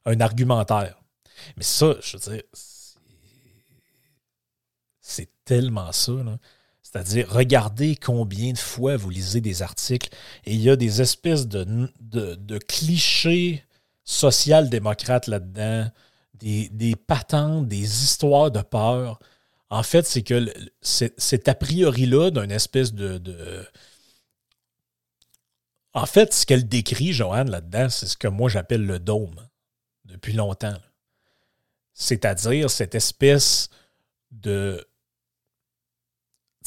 [0.04, 0.96] un argumentaire.
[1.56, 2.42] Mais ça, je veux dire,
[5.14, 6.12] c'est tellement ça.
[6.82, 10.10] C'est-à-dire, regardez combien de fois vous lisez des articles
[10.44, 13.64] et il y a des espèces de, clichés
[14.04, 15.90] social-démocrates là-dedans,
[16.34, 19.18] des, des, patentes, des histoires de peur.
[19.70, 23.66] En fait, c'est que c'est a priori-là d'une espèce de, de,
[25.94, 29.40] En fait, ce qu'elle décrit, Joanne, là-dedans, c'est ce que moi j'appelle le dôme
[30.04, 30.76] depuis longtemps.
[31.94, 33.70] C'est-à-dire cette espèce
[34.32, 34.84] de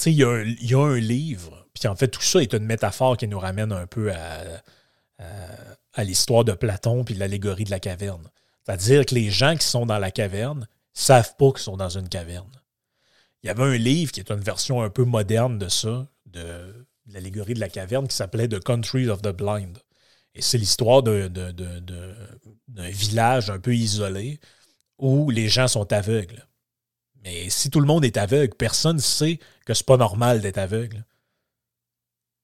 [0.06, 3.40] il y, a un livre, puis en fait, tout ça est une métaphore qui nous
[3.40, 8.30] ramène un peu à, l'histoire de Platon puis l'allégorie de la caverne.
[8.64, 12.10] C'est-à-dire que les gens qui sont dans la caverne savent pas qu'ils sont dans une
[12.10, 12.52] caverne.
[13.42, 16.88] Il y avait un livre qui est une version un peu moderne de ça, de,
[17.08, 19.80] l'allégorie de la caverne, qui s'appelait The Country of the Blind.
[20.36, 21.30] Et c'est l'histoire d'un
[22.68, 24.40] village un peu isolé
[25.00, 26.47] où les gens sont aveugles.
[27.24, 30.58] Mais si tout le monde est aveugle, personne ne sait que c'est pas normal d'être
[30.58, 30.98] aveugle.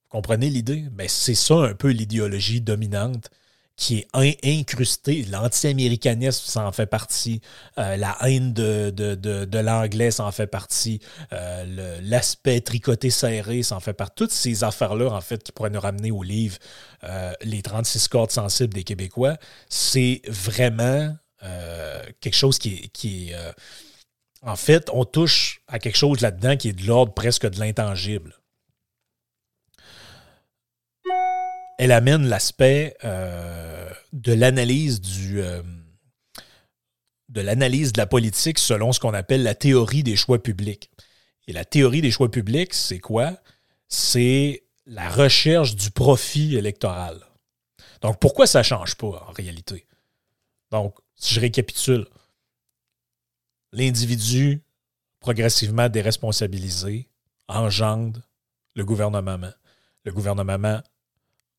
[0.04, 0.86] Vous comprenez l'idée?
[0.94, 3.30] Mais c'est ça un peu l'idéologie dominante
[3.76, 4.08] qui est
[4.44, 5.24] incrustée.
[5.24, 7.42] L'anti-américanisme, ça en fait partie.
[7.78, 11.00] Euh, la haine de, de, l'anglais, ça en fait partie.
[11.32, 14.16] Euh, l'aspect tricoté serré, ça en fait partie.
[14.16, 16.58] Toutes ces affaires-là, en fait, qui pourraient nous ramener au livre
[17.04, 19.38] euh, Les 36 cordes sensibles des Québécois,
[19.70, 21.16] c'est vraiment
[22.22, 23.36] quelque chose qui est
[24.46, 28.36] en fait, on touche à quelque chose là-dedans qui est de l'ordre presque de l'intangible.
[31.80, 35.02] Elle amène l'aspect euh, de l'analyse
[35.34, 35.64] euh,
[37.30, 40.92] de l'analyse de la politique selon ce qu'on appelle la théorie des choix publics.
[41.48, 43.38] Et la théorie des choix publics, c'est quoi?
[43.88, 47.20] C'est la recherche du profit électoral.
[48.02, 49.88] Donc, pourquoi ça ne change pas en réalité?
[50.72, 52.08] Donc, si je récapitule,
[53.74, 54.62] l'individu
[55.20, 57.10] progressivement déresponsabilisé
[57.48, 58.22] engendre
[58.76, 59.38] le gouvernement.
[60.06, 60.82] Le gouvernement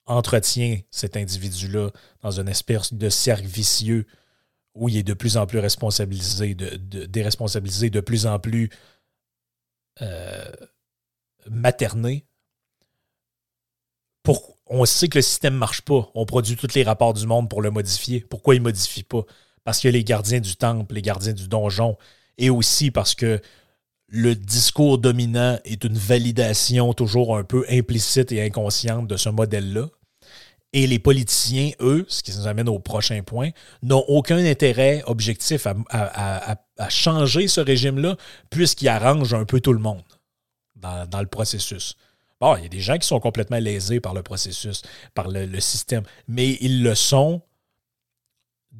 [0.06, 1.90] entretient cet individu-là
[2.22, 4.06] dans une espèce de cercle vicieux
[4.74, 8.70] où il est de plus en plus responsabilisé, de, déresponsabilisé, de plus en plus
[10.02, 10.50] euh,
[11.48, 12.26] materné.
[14.66, 16.10] On sait que le système ne marche pas.
[16.14, 18.20] On produit tous les rapports du monde pour le modifier.
[18.20, 19.24] Pourquoi il ne modifie pas?
[19.64, 21.96] Parce que les gardiens du temple, les gardiens du donjon,
[22.38, 23.40] et aussi parce que
[24.08, 29.88] le discours dominant est une validation toujours un peu implicite et inconsciente de ce modèle-là.
[30.72, 33.50] Et les politiciens, eux, ce qui nous amène au prochain point,
[33.82, 36.56] n'ont aucun intérêt objectif à,
[36.88, 38.16] changer ce régime-là,
[38.50, 40.02] puisqu'il arrange un peu tout le monde
[40.74, 41.96] dans, le processus.
[42.40, 44.82] Bon, il y a des gens qui sont complètement lésés par le processus,
[45.14, 47.40] par le système, mais ils le sont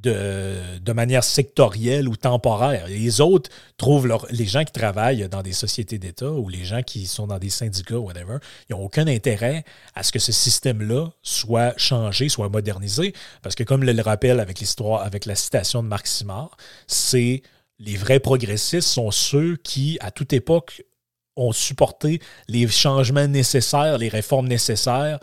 [0.08, 2.86] de, manière sectorielle ou temporaire.
[2.86, 7.06] Les autres trouvent les gens qui travaillent dans des sociétés d'État ou les gens qui
[7.06, 8.38] sont dans des syndicats, whatever,
[8.68, 9.64] ils n'ont aucun intérêt
[9.94, 13.12] à ce que ce système-là soit changé, soit modernisé,
[13.42, 17.42] parce que comme le rappelle avec l'histoire, avec la citation de Marc Simard, c'est
[17.78, 20.84] les vrais progressistes sont ceux qui, à toute époque,
[21.36, 25.18] ont supporté les changements nécessaires, les réformes nécessaires,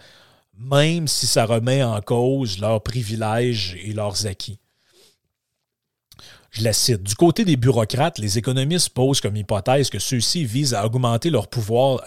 [0.57, 4.59] même si ça remet en cause leurs privilèges et leurs acquis.
[6.51, 7.03] Je la cite.
[7.03, 11.47] Du côté des bureaucrates, les économistes posent comme hypothèse que ceux-ci visent à augmenter leur
[11.47, 12.03] pouvoir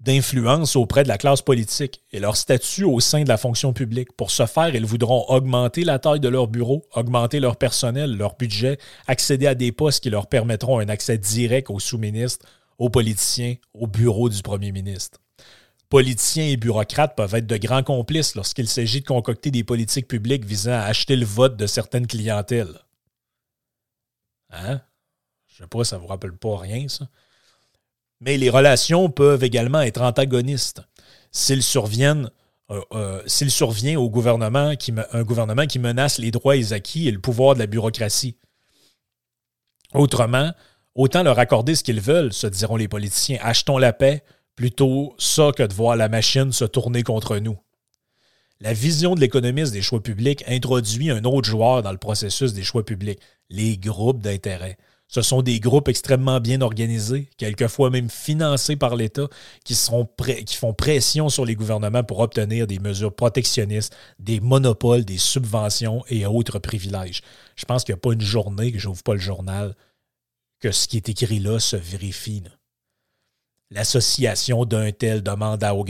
[0.00, 4.12] d'influence auprès de la classe politique et leur statut au sein de la fonction publique.
[4.16, 8.34] Pour ce faire, ils voudront augmenter la taille de leur bureau, augmenter leur personnel, leur
[8.36, 12.46] budget, accéder à des postes qui leur permettront un accès direct aux sous-ministres,
[12.78, 15.20] aux politiciens, au bureau du premier ministre.
[15.90, 20.46] Politiciens et bureaucrates peuvent être de grands complices lorsqu'il s'agit de concocter des politiques publiques
[20.46, 22.83] visant à acheter le vote de certaines clientèles.
[24.54, 24.80] Hein?
[25.46, 27.08] Je sais pas, ça vous rappelle pas rien, ça.
[28.20, 30.82] Mais les relations peuvent également être antagonistes.
[31.32, 32.30] Surviennent,
[32.70, 37.10] euh, euh, s'il survient au gouvernement qui, un gouvernement qui menace les droits acquis et
[37.10, 38.36] le pouvoir de la bureaucratie.
[39.92, 40.52] Autrement,
[40.94, 43.38] autant leur accorder ce qu'ils veulent, se diront les politiciens.
[43.42, 44.24] Achetons la paix,
[44.56, 47.58] plutôt ça que de voir la machine se tourner contre nous.
[48.60, 52.62] La vision de l'économiste des choix publics introduit un autre joueur dans le processus des
[52.62, 54.76] choix publics, les groupes d'intérêt.
[55.06, 59.28] Ce sont des groupes extrêmement bien organisés, quelquefois même financés par l'État,
[59.64, 66.02] qui, font pression sur les gouvernements pour obtenir des mesures protectionnistes, des monopoles, des subventions
[66.08, 67.20] et autres privilèges.
[67.54, 69.76] Je pense qu'il n'y a pas une journée que je n'ouvre pas le journal
[70.60, 72.42] que ce qui est écrit là se vérifie
[73.74, 75.84] l'association d'un tel demande au,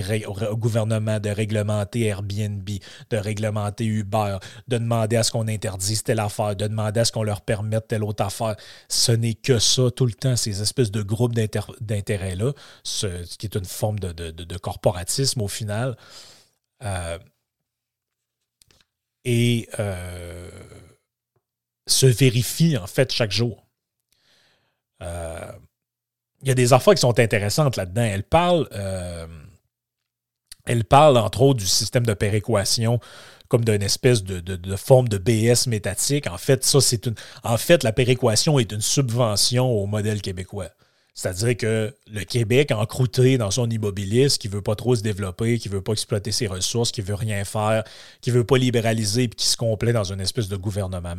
[0.57, 2.69] gouvernement de réglementer Airbnb,
[3.11, 7.13] de réglementer Uber, de demander à ce qu'on interdise telle affaire, de demander à ce
[7.13, 8.57] qu'on leur permette telle autre affaire.
[8.89, 13.55] Ce n'est que ça tout le temps, ces espèces de groupes d'intérêt-là, ce qui est
[13.55, 15.97] une forme de, corporatisme au final.
[16.83, 17.19] Euh,
[19.25, 20.51] et euh,
[21.87, 23.67] se vérifie en fait chaque jour.
[25.03, 25.53] Euh,
[26.45, 28.03] il y a des affaires qui sont intéressantes là-dedans.
[28.03, 29.27] Elle parle, euh,
[30.67, 33.01] elle parle entre autres du système de péréquation
[33.49, 36.27] comme d'une espèce de, forme de BS métatique.
[36.27, 37.15] En fait, ça, c'est une.
[37.45, 40.69] En fait, la péréquation est une subvention au modèle québécois.
[41.15, 45.59] C'est-à-dire que le Québec, encrouté dans son immobilisme, qui ne veut pas trop se développer,
[45.59, 47.85] qui ne veut pas exploiter ses ressources, qui ne veut rien faire,
[48.21, 51.15] qui ne veut pas libéraliser, puis qui se complaît dans une espèce de gouvernement.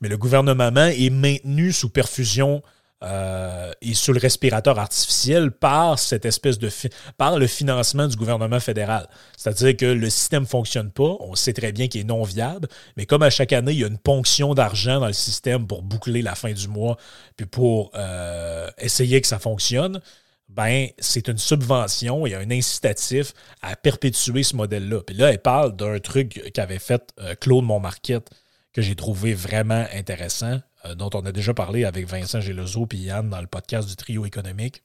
[0.00, 2.62] Mais le gouvernement est maintenu sous perfusion
[3.04, 6.70] euh, et sous le respirateur artificiel par cette espèce de
[7.18, 9.08] par le financement du gouvernement fédéral.
[9.36, 12.68] C'est-à-dire que le système ne fonctionne pas, on sait très bien qu'il est non viable,
[12.96, 15.82] mais comme à chaque année, il y a une ponction d'argent dans le système pour
[15.82, 16.96] boucler la fin du mois,
[17.36, 20.00] puis pour euh, essayer que ça fonctionne,
[20.48, 25.02] ben c'est une subvention, il y a un incitatif à perpétuer ce modèle-là.
[25.02, 28.30] Puis là, elle parle d'un truc qu'avait fait euh, Claude Montmarquette
[28.72, 30.60] que j'ai trouvé vraiment intéressant.
[30.86, 33.96] Euh, dont on a déjà parlé avec Vincent Gelozo et Yann dans le podcast du
[33.96, 34.82] trio économique.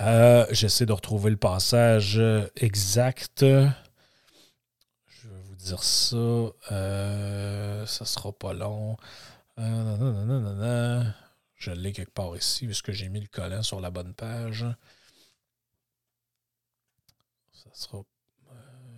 [0.00, 2.20] Euh, j'essaie de retrouver le passage
[2.56, 3.40] exact.
[3.40, 3.68] Je
[5.28, 6.16] vais vous dire ça.
[6.70, 8.96] Euh, ça sera pas long.
[11.56, 14.64] Je l'ai quelque part ici, puisque j'ai mis le collant sur la bonne page.
[17.52, 18.02] Ça sera.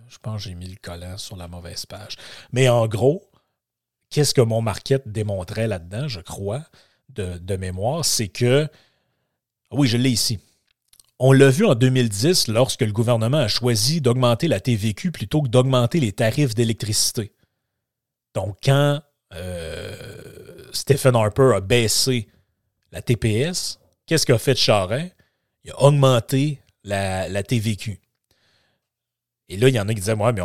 [0.07, 2.17] je pense que j'ai mis le collant sur la mauvaise page.
[2.51, 3.30] Mais en gros,
[4.11, 6.63] qu'est-ce que mon market démontrait là-dedans, je crois,
[7.09, 8.67] de, mémoire, c'est que,
[9.71, 10.39] oui, je l'ai ici.
[11.19, 15.49] On l'a vu en 2010 lorsque le gouvernement a choisi d'augmenter la TVQ plutôt que
[15.49, 17.31] d'augmenter les tarifs d'électricité.
[18.33, 19.01] Donc, quand
[19.33, 19.95] euh,
[20.71, 22.27] Stephen Harper a baissé
[22.91, 25.15] la TPS, qu'est-ce qu'a fait Charest?
[25.63, 28.00] Il a augmenté la TVQ.
[29.51, 30.41] Et là, il y en a qui disaient Ouais, mais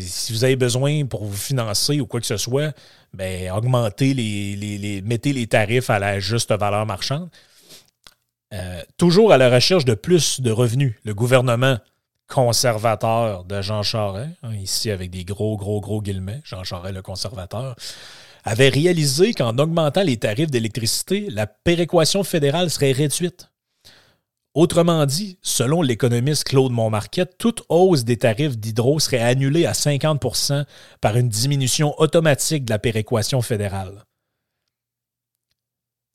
[0.00, 2.74] si vous avez besoin pour vous financer ou quoi que ce soit,
[3.12, 7.28] ben, augmentez les, les, mettez les tarifs à la juste valeur marchande.
[8.54, 10.94] Euh, toujours à la recherche de plus de revenus.
[11.04, 11.76] Le gouvernement
[12.28, 17.02] conservateur de Jean Charest, hein, ici avec des gros, gros, gros guillemets, Jean Charest le
[17.02, 17.76] conservateur,
[18.44, 23.49] avait réalisé qu'en augmentant les tarifs d'électricité, la péréquation fédérale serait réduite.
[24.54, 30.64] Autrement dit, selon l'économiste Claude Montmarquette, toute hausse des tarifs d'hydro serait annulée à 50%
[31.00, 34.04] par une diminution automatique de la péréquation fédérale.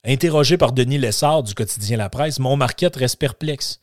[0.03, 3.79] Interrogé par Denis Lessard du quotidien La Presse, Montmarquette reste perplexe.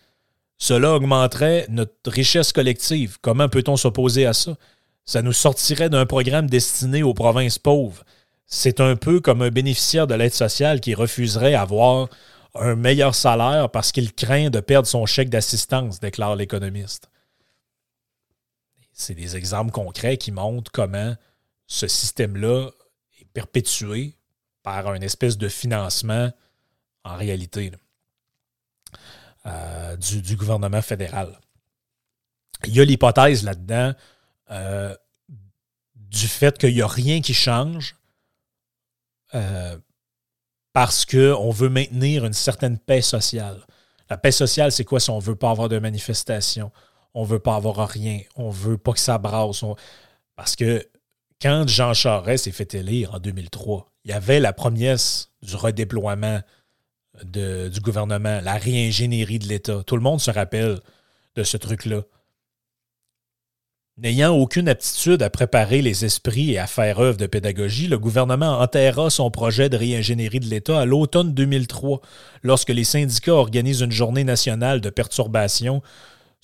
[0.58, 3.16] Cela augmenterait notre richesse collective.
[3.22, 4.56] Comment peut-on s'opposer à ça?
[5.04, 8.04] Ça nous sortirait d'un programme destiné aux provinces pauvres.
[8.46, 12.08] C'est un peu comme un bénéficiaire de l'aide sociale qui refuserait avoir
[12.54, 17.08] un meilleur salaire parce qu'il craint de perdre son chèque d'assistance, déclare l'économiste.
[18.92, 21.16] C'est des exemples concrets qui montrent comment
[21.66, 22.70] ce système-là
[23.20, 24.14] est perpétué
[24.62, 26.30] par une espèce de financement
[27.04, 27.72] en réalité
[29.46, 31.40] euh, du, gouvernement fédéral.
[32.66, 33.92] Il y a l'hypothèse là-dedans
[34.50, 34.94] euh,
[35.96, 37.96] du fait qu'il n'y a rien qui change
[39.34, 39.76] euh,
[40.72, 43.66] parce qu'on veut maintenir une certaine paix sociale.
[44.08, 46.70] La paix sociale, c'est quoi si on ne veut pas avoir de manifestation?
[47.14, 48.20] On ne veut pas avoir rien.
[48.36, 49.64] On ne veut pas que ça brasse.
[50.36, 50.86] Parce que
[51.40, 56.40] quand Jean Charest s'est fait élire en 2003, il y avait la promesse du redéploiement
[57.24, 59.82] du gouvernement, la réingénierie de l'État.
[59.84, 60.80] Tout le monde se rappelle
[61.34, 62.02] de ce truc-là.
[64.02, 68.58] N'ayant aucune aptitude à préparer les esprits et à faire œuvre de pédagogie, le gouvernement
[68.58, 72.00] enterra son projet de réingénierie de l'État à l'automne 2003,
[72.42, 75.82] lorsque les syndicats organisent une journée nationale de perturbation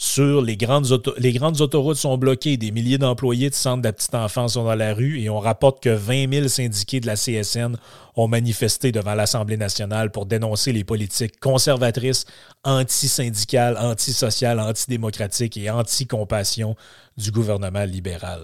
[0.00, 4.52] sur les grandes, autoroutes sont bloquées, des milliers d'employés de centres de la petite enfance
[4.52, 7.76] sont dans la rue et on rapporte que 20 000 syndiqués de la CSN
[8.14, 12.26] ont manifesté devant l'Assemblée nationale pour dénoncer les politiques conservatrices,
[12.62, 16.76] anti-syndicales, anti-sociales, antidémocratiques et anti-compassion
[17.16, 18.42] du gouvernement libéral.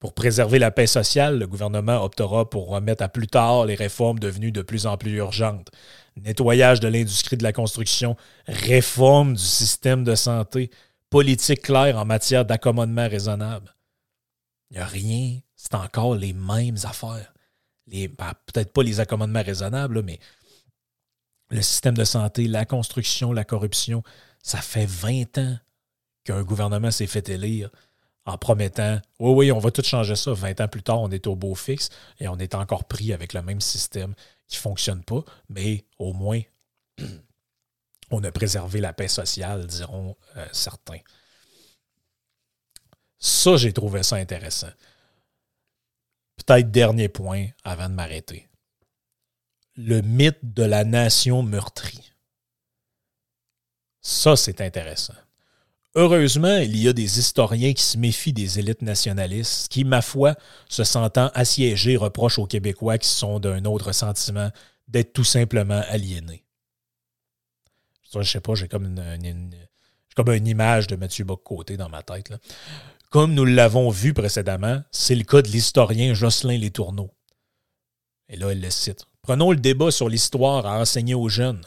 [0.00, 4.20] Pour préserver la paix sociale, le gouvernement optera pour remettre à plus tard les réformes
[4.20, 5.70] devenues de plus en plus urgentes
[6.22, 10.70] nettoyage de l'industrie de la construction, réforme du système de santé,
[11.10, 13.74] politique claire en matière d'accommodement raisonnable.
[14.70, 17.32] Il n'y a rien, c'est encore les mêmes affaires.
[17.86, 18.08] Ben,
[18.46, 20.18] peut-être pas les accommodements raisonnables, mais
[21.50, 24.02] le système de santé, la construction, la corruption,
[24.42, 25.58] ça fait 20 ans
[26.24, 27.70] qu'un gouvernement s'est fait élire
[28.28, 30.32] en promettant Oui, oui, on va tout changer ça.
[30.32, 31.88] 20 ans plus tard, on est au beau fixe
[32.20, 34.14] et on est encore pris avec le même système
[34.46, 36.40] qui ne fonctionne pas, mais au moins,
[38.10, 41.00] on a préservé la paix sociale, diront euh, certains.
[43.18, 44.70] Ça, j'ai trouvé ça intéressant.
[46.36, 48.48] Peut-être dernier point avant de m'arrêter.
[49.76, 52.12] Le mythe de la nation meurtrie.
[54.00, 55.14] Ça, c'est intéressant.
[55.94, 60.34] Heureusement, il y a des historiens qui se méfient des élites nationalistes, qui, ma foi,
[60.68, 64.50] se sentant assiégés, reprochent aux Québécois qui sont d'un autre sentiment
[64.86, 66.44] d'être tout simplement aliénés.
[68.14, 72.32] Je sais pas, j'ai comme une, image de Mathieu Bock-Côté dans ma tête.
[73.10, 77.10] Comme nous l'avons vu précédemment, c'est le cas de l'historien Jocelyn Tourneaux.
[78.28, 79.06] Et là, il le cite.
[79.22, 81.62] Prenons le débat sur l'histoire à enseigner aux jeunes,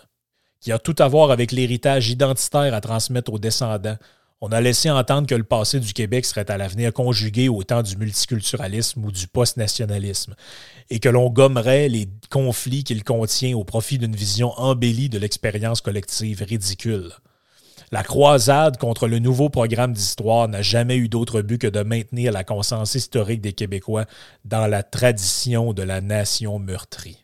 [0.62, 3.98] qui a tout à voir avec l'héritage identitaire à transmettre aux descendants,
[4.44, 7.84] on a laissé entendre que le passé du Québec serait à l'avenir conjugué au temps
[7.84, 10.36] du multiculturalisme ou du post-nationalisme,
[10.90, 15.82] et que l'on gommerait les conflits qu'il contient au profit d'une vision embellie de l'expérience
[15.82, 17.12] collective ridicule.
[17.92, 22.32] La croisade contre le nouveau programme d'histoire n'a jamais eu d'autre but que de maintenir
[22.32, 24.06] la conscience historique des Québécois
[24.46, 27.20] dans la tradition de la nation meurtrie.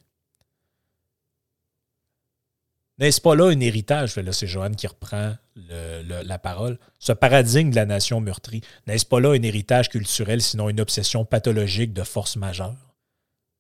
[3.00, 4.16] N'est-ce pas là un héritage?
[4.16, 6.80] Là, c'est Joanne qui reprend la parole.
[7.00, 11.24] Ce paradigme de la nation meurtrie, n'est-ce pas là un héritage culturel, sinon une obsession
[11.24, 12.76] pathologique de force majeure?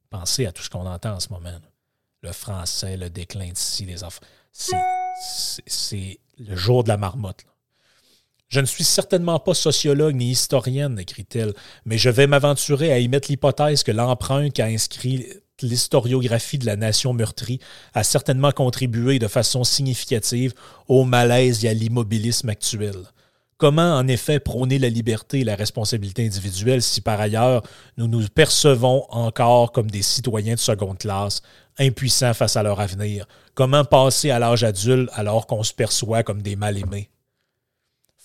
[0.09, 1.59] Pensez à tout ce qu'on entend en ce moment.
[2.23, 4.25] Le français, le déclin d'ici, les enfants.
[4.51, 7.45] C'est le jour de la marmotte.
[8.47, 11.53] Je ne suis certainement pas sociologue ni historienne, écrit-elle,
[11.85, 15.27] mais je vais m'aventurer à émettre l'hypothèse que l'emprunt qu'a inscrit
[15.61, 17.59] l'historiographie de la nation meurtrie
[17.93, 20.53] a certainement contribué de façon significative
[20.87, 22.95] au malaise et à l'immobilisme actuel.
[23.57, 27.63] Comment en effet prôner la liberté et la responsabilité individuelle si par ailleurs
[27.97, 31.41] nous nous percevons encore comme des citoyens de seconde classe,
[31.79, 33.27] impuissants face à leur avenir?
[33.55, 37.09] Comment passer à l'âge adulte alors qu'on se perçoit comme des mal-aimés?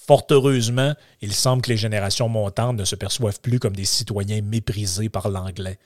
[0.06, 4.42] Fort heureusement, il semble que les générations montantes ne se perçoivent plus comme des citoyens
[4.42, 5.78] méprisés par l'anglais.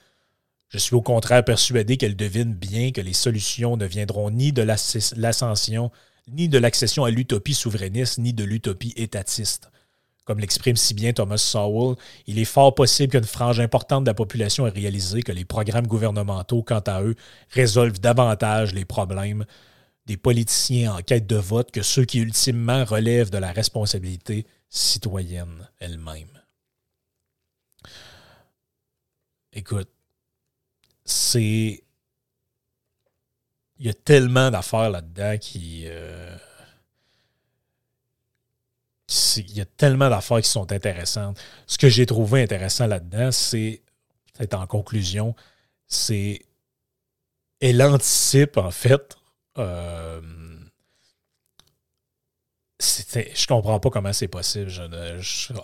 [0.68, 4.62] Je suis au contraire persuadé qu'elle devine bien que les solutions ne viendront ni de
[4.62, 5.92] l'ascension,
[6.28, 9.70] ni de l'accession à l'utopie souverainiste, ni de l'utopie étatiste.
[10.24, 11.94] Comme l'exprime si bien Thomas Sowell,
[12.26, 15.86] il est fort possible qu'une frange importante de la population ait réalisé que les programmes
[15.86, 17.14] gouvernementaux, quant à eux,
[17.50, 19.44] résolvent davantage les problèmes
[20.06, 25.68] des politiciens en quête de vote que ceux qui ultimement relèvent de la responsabilité citoyenne
[25.78, 26.42] elle-même.
[29.52, 29.88] Écoute,
[31.06, 31.82] c'est.
[33.78, 35.84] Il y a tellement d'affaires là-dedans qui.
[35.86, 36.36] Euh,
[39.36, 41.38] il y a tellement d'affaires qui sont intéressantes.
[41.66, 43.82] Ce que j'ai trouvé intéressant là-dedans, c'est,
[44.34, 45.34] peut-être en conclusion,
[45.86, 46.42] c'est.
[47.60, 49.16] Elle anticipe, en fait.
[49.58, 50.20] Euh,
[52.78, 54.70] je comprends pas comment c'est possible.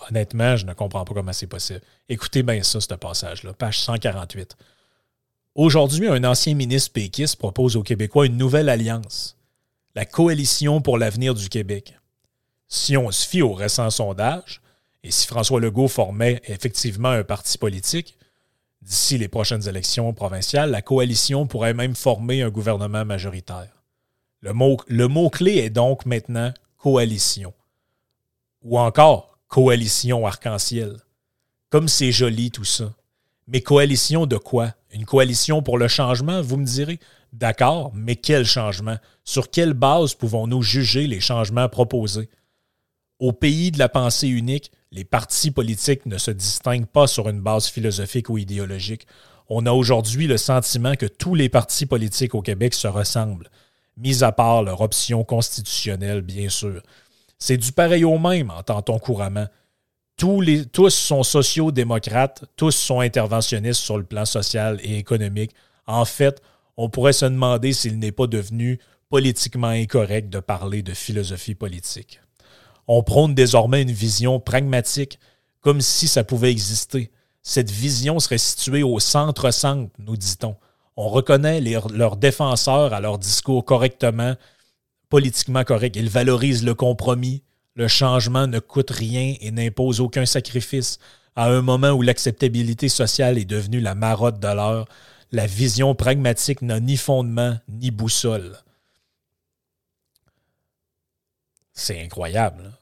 [0.08, 1.82] honnêtement, je ne comprends pas comment c'est possible.
[2.08, 4.56] Écoutez bien ça, ce passage-là, page 148.
[5.54, 9.36] Aujourd'hui, un ancien ministre péquiste propose aux Québécois une nouvelle alliance,
[9.94, 11.98] la Coalition pour l'avenir du Québec.
[12.68, 14.62] Si on se fie au récent sondage,
[15.02, 18.16] et si François Legault formait effectivement un parti politique,
[18.80, 23.82] d'ici les prochaines élections provinciales, la coalition pourrait même former un gouvernement majoritaire.
[24.40, 27.52] Le mot-clé mot est donc maintenant coalition.
[28.62, 30.96] Ou encore coalition arc-en-ciel.
[31.68, 32.94] Comme c'est joli tout ça.
[33.48, 34.74] Mais coalition de quoi?
[34.92, 36.98] Une coalition pour le changement, vous me direz?
[37.32, 38.96] D'accord, mais quel changement?
[39.24, 42.28] Sur quelle base pouvons-nous juger les changements proposés?
[43.18, 47.40] Au pays de la pensée unique, les partis politiques ne se distinguent pas sur une
[47.40, 49.06] base philosophique ou idéologique.
[49.48, 53.50] On a aujourd'hui le sentiment que tous les partis politiques au Québec se ressemblent
[53.96, 56.82] mis à part leur option constitutionnelle, bien sûr.
[57.38, 59.46] C'est du pareil au même, entend-on couramment.
[60.16, 65.52] Tous, sont sociaux-démocrates, tous sont interventionnistes sur le plan social et économique.
[65.86, 66.40] En fait,
[66.76, 72.20] on pourrait se demander s'il n'est pas devenu politiquement incorrect de parler de philosophie politique.
[72.86, 75.18] On prône désormais une vision pragmatique,
[75.60, 77.10] comme si ça pouvait exister.
[77.42, 80.56] Cette vision serait située au centre-centre, nous dit-on
[80.96, 84.34] on reconnaît leurs défenseurs à leur discours correctement,
[85.08, 85.96] politiquement correct.
[85.96, 87.42] Ils valorisent le compromis.
[87.74, 90.98] Le changement ne coûte rien et n'impose aucun sacrifice.
[91.34, 94.86] À un moment où l'acceptabilité sociale est devenue la marotte de l'heure,
[95.30, 98.58] la vision pragmatique n'a ni fondement ni boussole.
[101.72, 102.64] C'est incroyable.
[102.66, 102.78] Hein?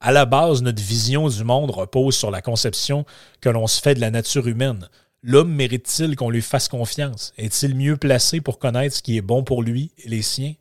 [0.00, 3.04] À la base, notre vision du monde repose sur la conception
[3.40, 4.88] que l'on se fait de la nature humaine.
[5.22, 7.32] L'homme mérite-t-il qu'on lui fasse confiance?
[7.36, 10.54] Est-il mieux placé pour connaître ce qui est bon pour lui et les siens?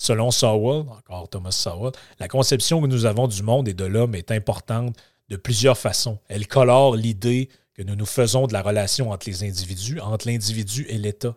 [0.00, 1.90] Selon Sowell, encore Thomas Sowell,
[2.20, 4.96] la conception que nous avons du monde et de l'homme est importante
[5.28, 6.20] de plusieurs façons.
[6.28, 10.86] Elle colore l'idée que nous nous faisons de la relation entre les individus, entre l'individu
[10.88, 11.34] et l'État.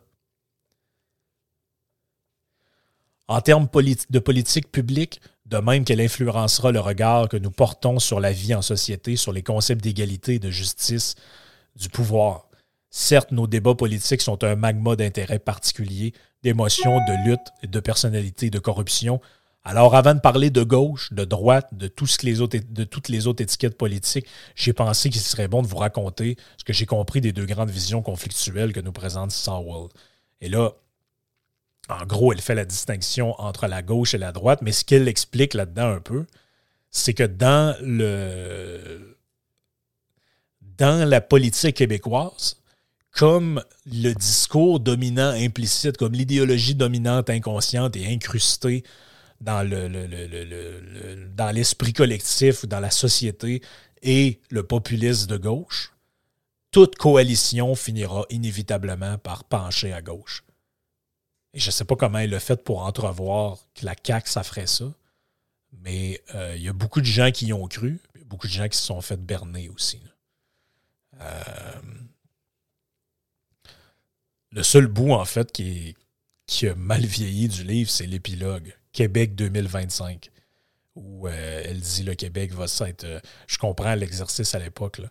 [3.27, 3.67] En termes
[4.11, 8.53] de politique publique, de même qu'elle influencera le regard que nous portons sur la vie
[8.53, 11.15] en société, sur les concepts d'égalité de justice,
[11.75, 12.50] du pouvoir.
[12.93, 16.13] Certes, nos débats politiques sont un magma d'intérêts particuliers,
[16.43, 19.21] d'émotions, de lutte, de personnalité, de corruption.
[19.63, 24.73] Alors, avant de parler de gauche, de droite, de toutes les autres étiquettes politiques, j'ai
[24.73, 28.01] pensé qu'il serait bon de vous raconter ce que j'ai compris des deux grandes visions
[28.01, 29.87] conflictuelles que nous présente Sowell.
[30.41, 30.71] Et là,
[31.89, 35.07] en gros, elle fait la distinction entre la gauche et la droite, mais ce qu'elle
[35.07, 36.25] explique là-dedans un peu,
[36.89, 39.17] c'est que dans le,
[40.77, 42.60] dans la politique québécoise,
[43.11, 48.83] comme le discours dominant implicite, comme l'idéologie dominante inconsciente et incrustée
[49.41, 49.87] dans, le,
[51.51, 53.61] l'esprit collectif ou dans la société
[54.01, 55.93] et le populisme de gauche,
[56.71, 60.43] toute coalition finira inévitablement par pencher à gauche.
[61.53, 64.43] Et je ne sais pas comment elle a fait pour entrevoir que la CAQ, ça
[64.43, 64.85] ferait ça,
[65.73, 68.69] mais euh, il y a beaucoup de gens qui y ont cru, beaucoup de gens
[68.69, 69.99] qui se sont fait berner aussi.
[71.19, 71.43] Euh,
[74.51, 75.95] le seul bout, en fait, qui,
[76.67, 80.29] a mal vieilli du livre, c'est l'épilogue Québec 2025,
[80.95, 83.05] où euh, elle dit le Québec va s'être.
[83.05, 85.01] Euh, je comprends l'exercice à l'époque,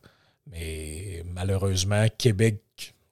[0.46, 2.60] mais malheureusement, Québec,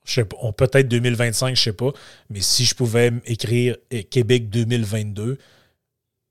[0.04, 1.92] je sais pas, on peut-être 2025, je sais pas,
[2.28, 3.76] mais si je pouvais écrire
[4.10, 5.38] Québec 2022,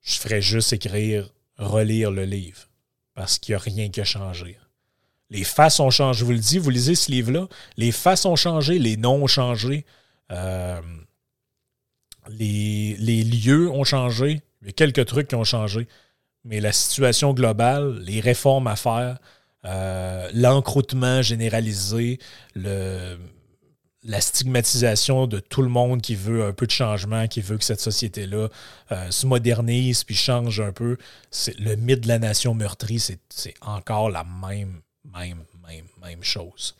[0.03, 2.69] je ferais juste écrire, relire le livre,
[3.15, 4.57] parce qu'il n'y a rien qui a changé.
[5.29, 6.19] Les faces ont changé.
[6.19, 7.47] Je vous le dis, vous lisez ce livre-là.
[7.75, 9.85] Les faces ont changé, les noms ont changé.
[10.31, 10.81] Euh,
[12.29, 14.41] les, lieux ont changé.
[14.61, 15.87] Il y a quelques trucs qui ont changé.
[16.43, 19.19] Mais la situation globale, les réformes à faire,
[19.65, 22.19] euh, l'encroutement généralisé,
[22.55, 27.65] la stigmatisation de tout le monde qui veut un peu de changement, qui veut que
[27.65, 28.47] cette société-là
[28.93, 30.97] euh, se modernise puis change un peu.
[31.59, 34.79] Le mythe de la nation meurtrie, c'est encore la même
[35.13, 36.75] même, même, même chose.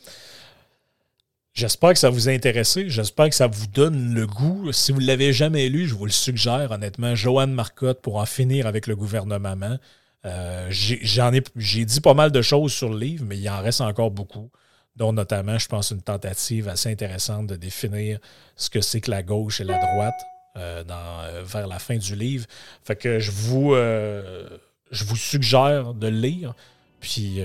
[1.57, 2.87] J'espère que ça vous a intéressé.
[2.87, 4.71] J'espère que ça vous donne le goût.
[4.71, 7.15] Si vous ne l'avez jamais lu, je vous le suggère honnêtement.
[7.15, 9.79] Joanne Marcotte pour en finir avec le gouvernement.
[10.25, 14.11] Euh, j'ai dit pas mal de choses sur le livre, mais il en reste encore
[14.11, 14.51] beaucoup,
[14.97, 18.19] dont notamment, je pense, une tentative assez intéressante de définir
[18.55, 20.85] ce que c'est que la gauche et la droite.
[20.87, 22.45] dans, vers la fin du livre.
[22.83, 26.53] Fait que je vous, je vous suggère de le lire.
[26.99, 27.41] Puis,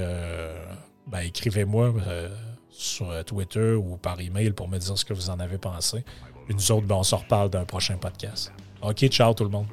[1.07, 1.95] ben, écrivez-moi
[2.71, 6.05] sur Twitter ou par email pour me dire ce que vous en avez pensé.
[6.49, 8.53] Et nous autres, ben, on se reparle d'un prochain podcast.
[8.83, 9.67] OK, ciao tout le monde.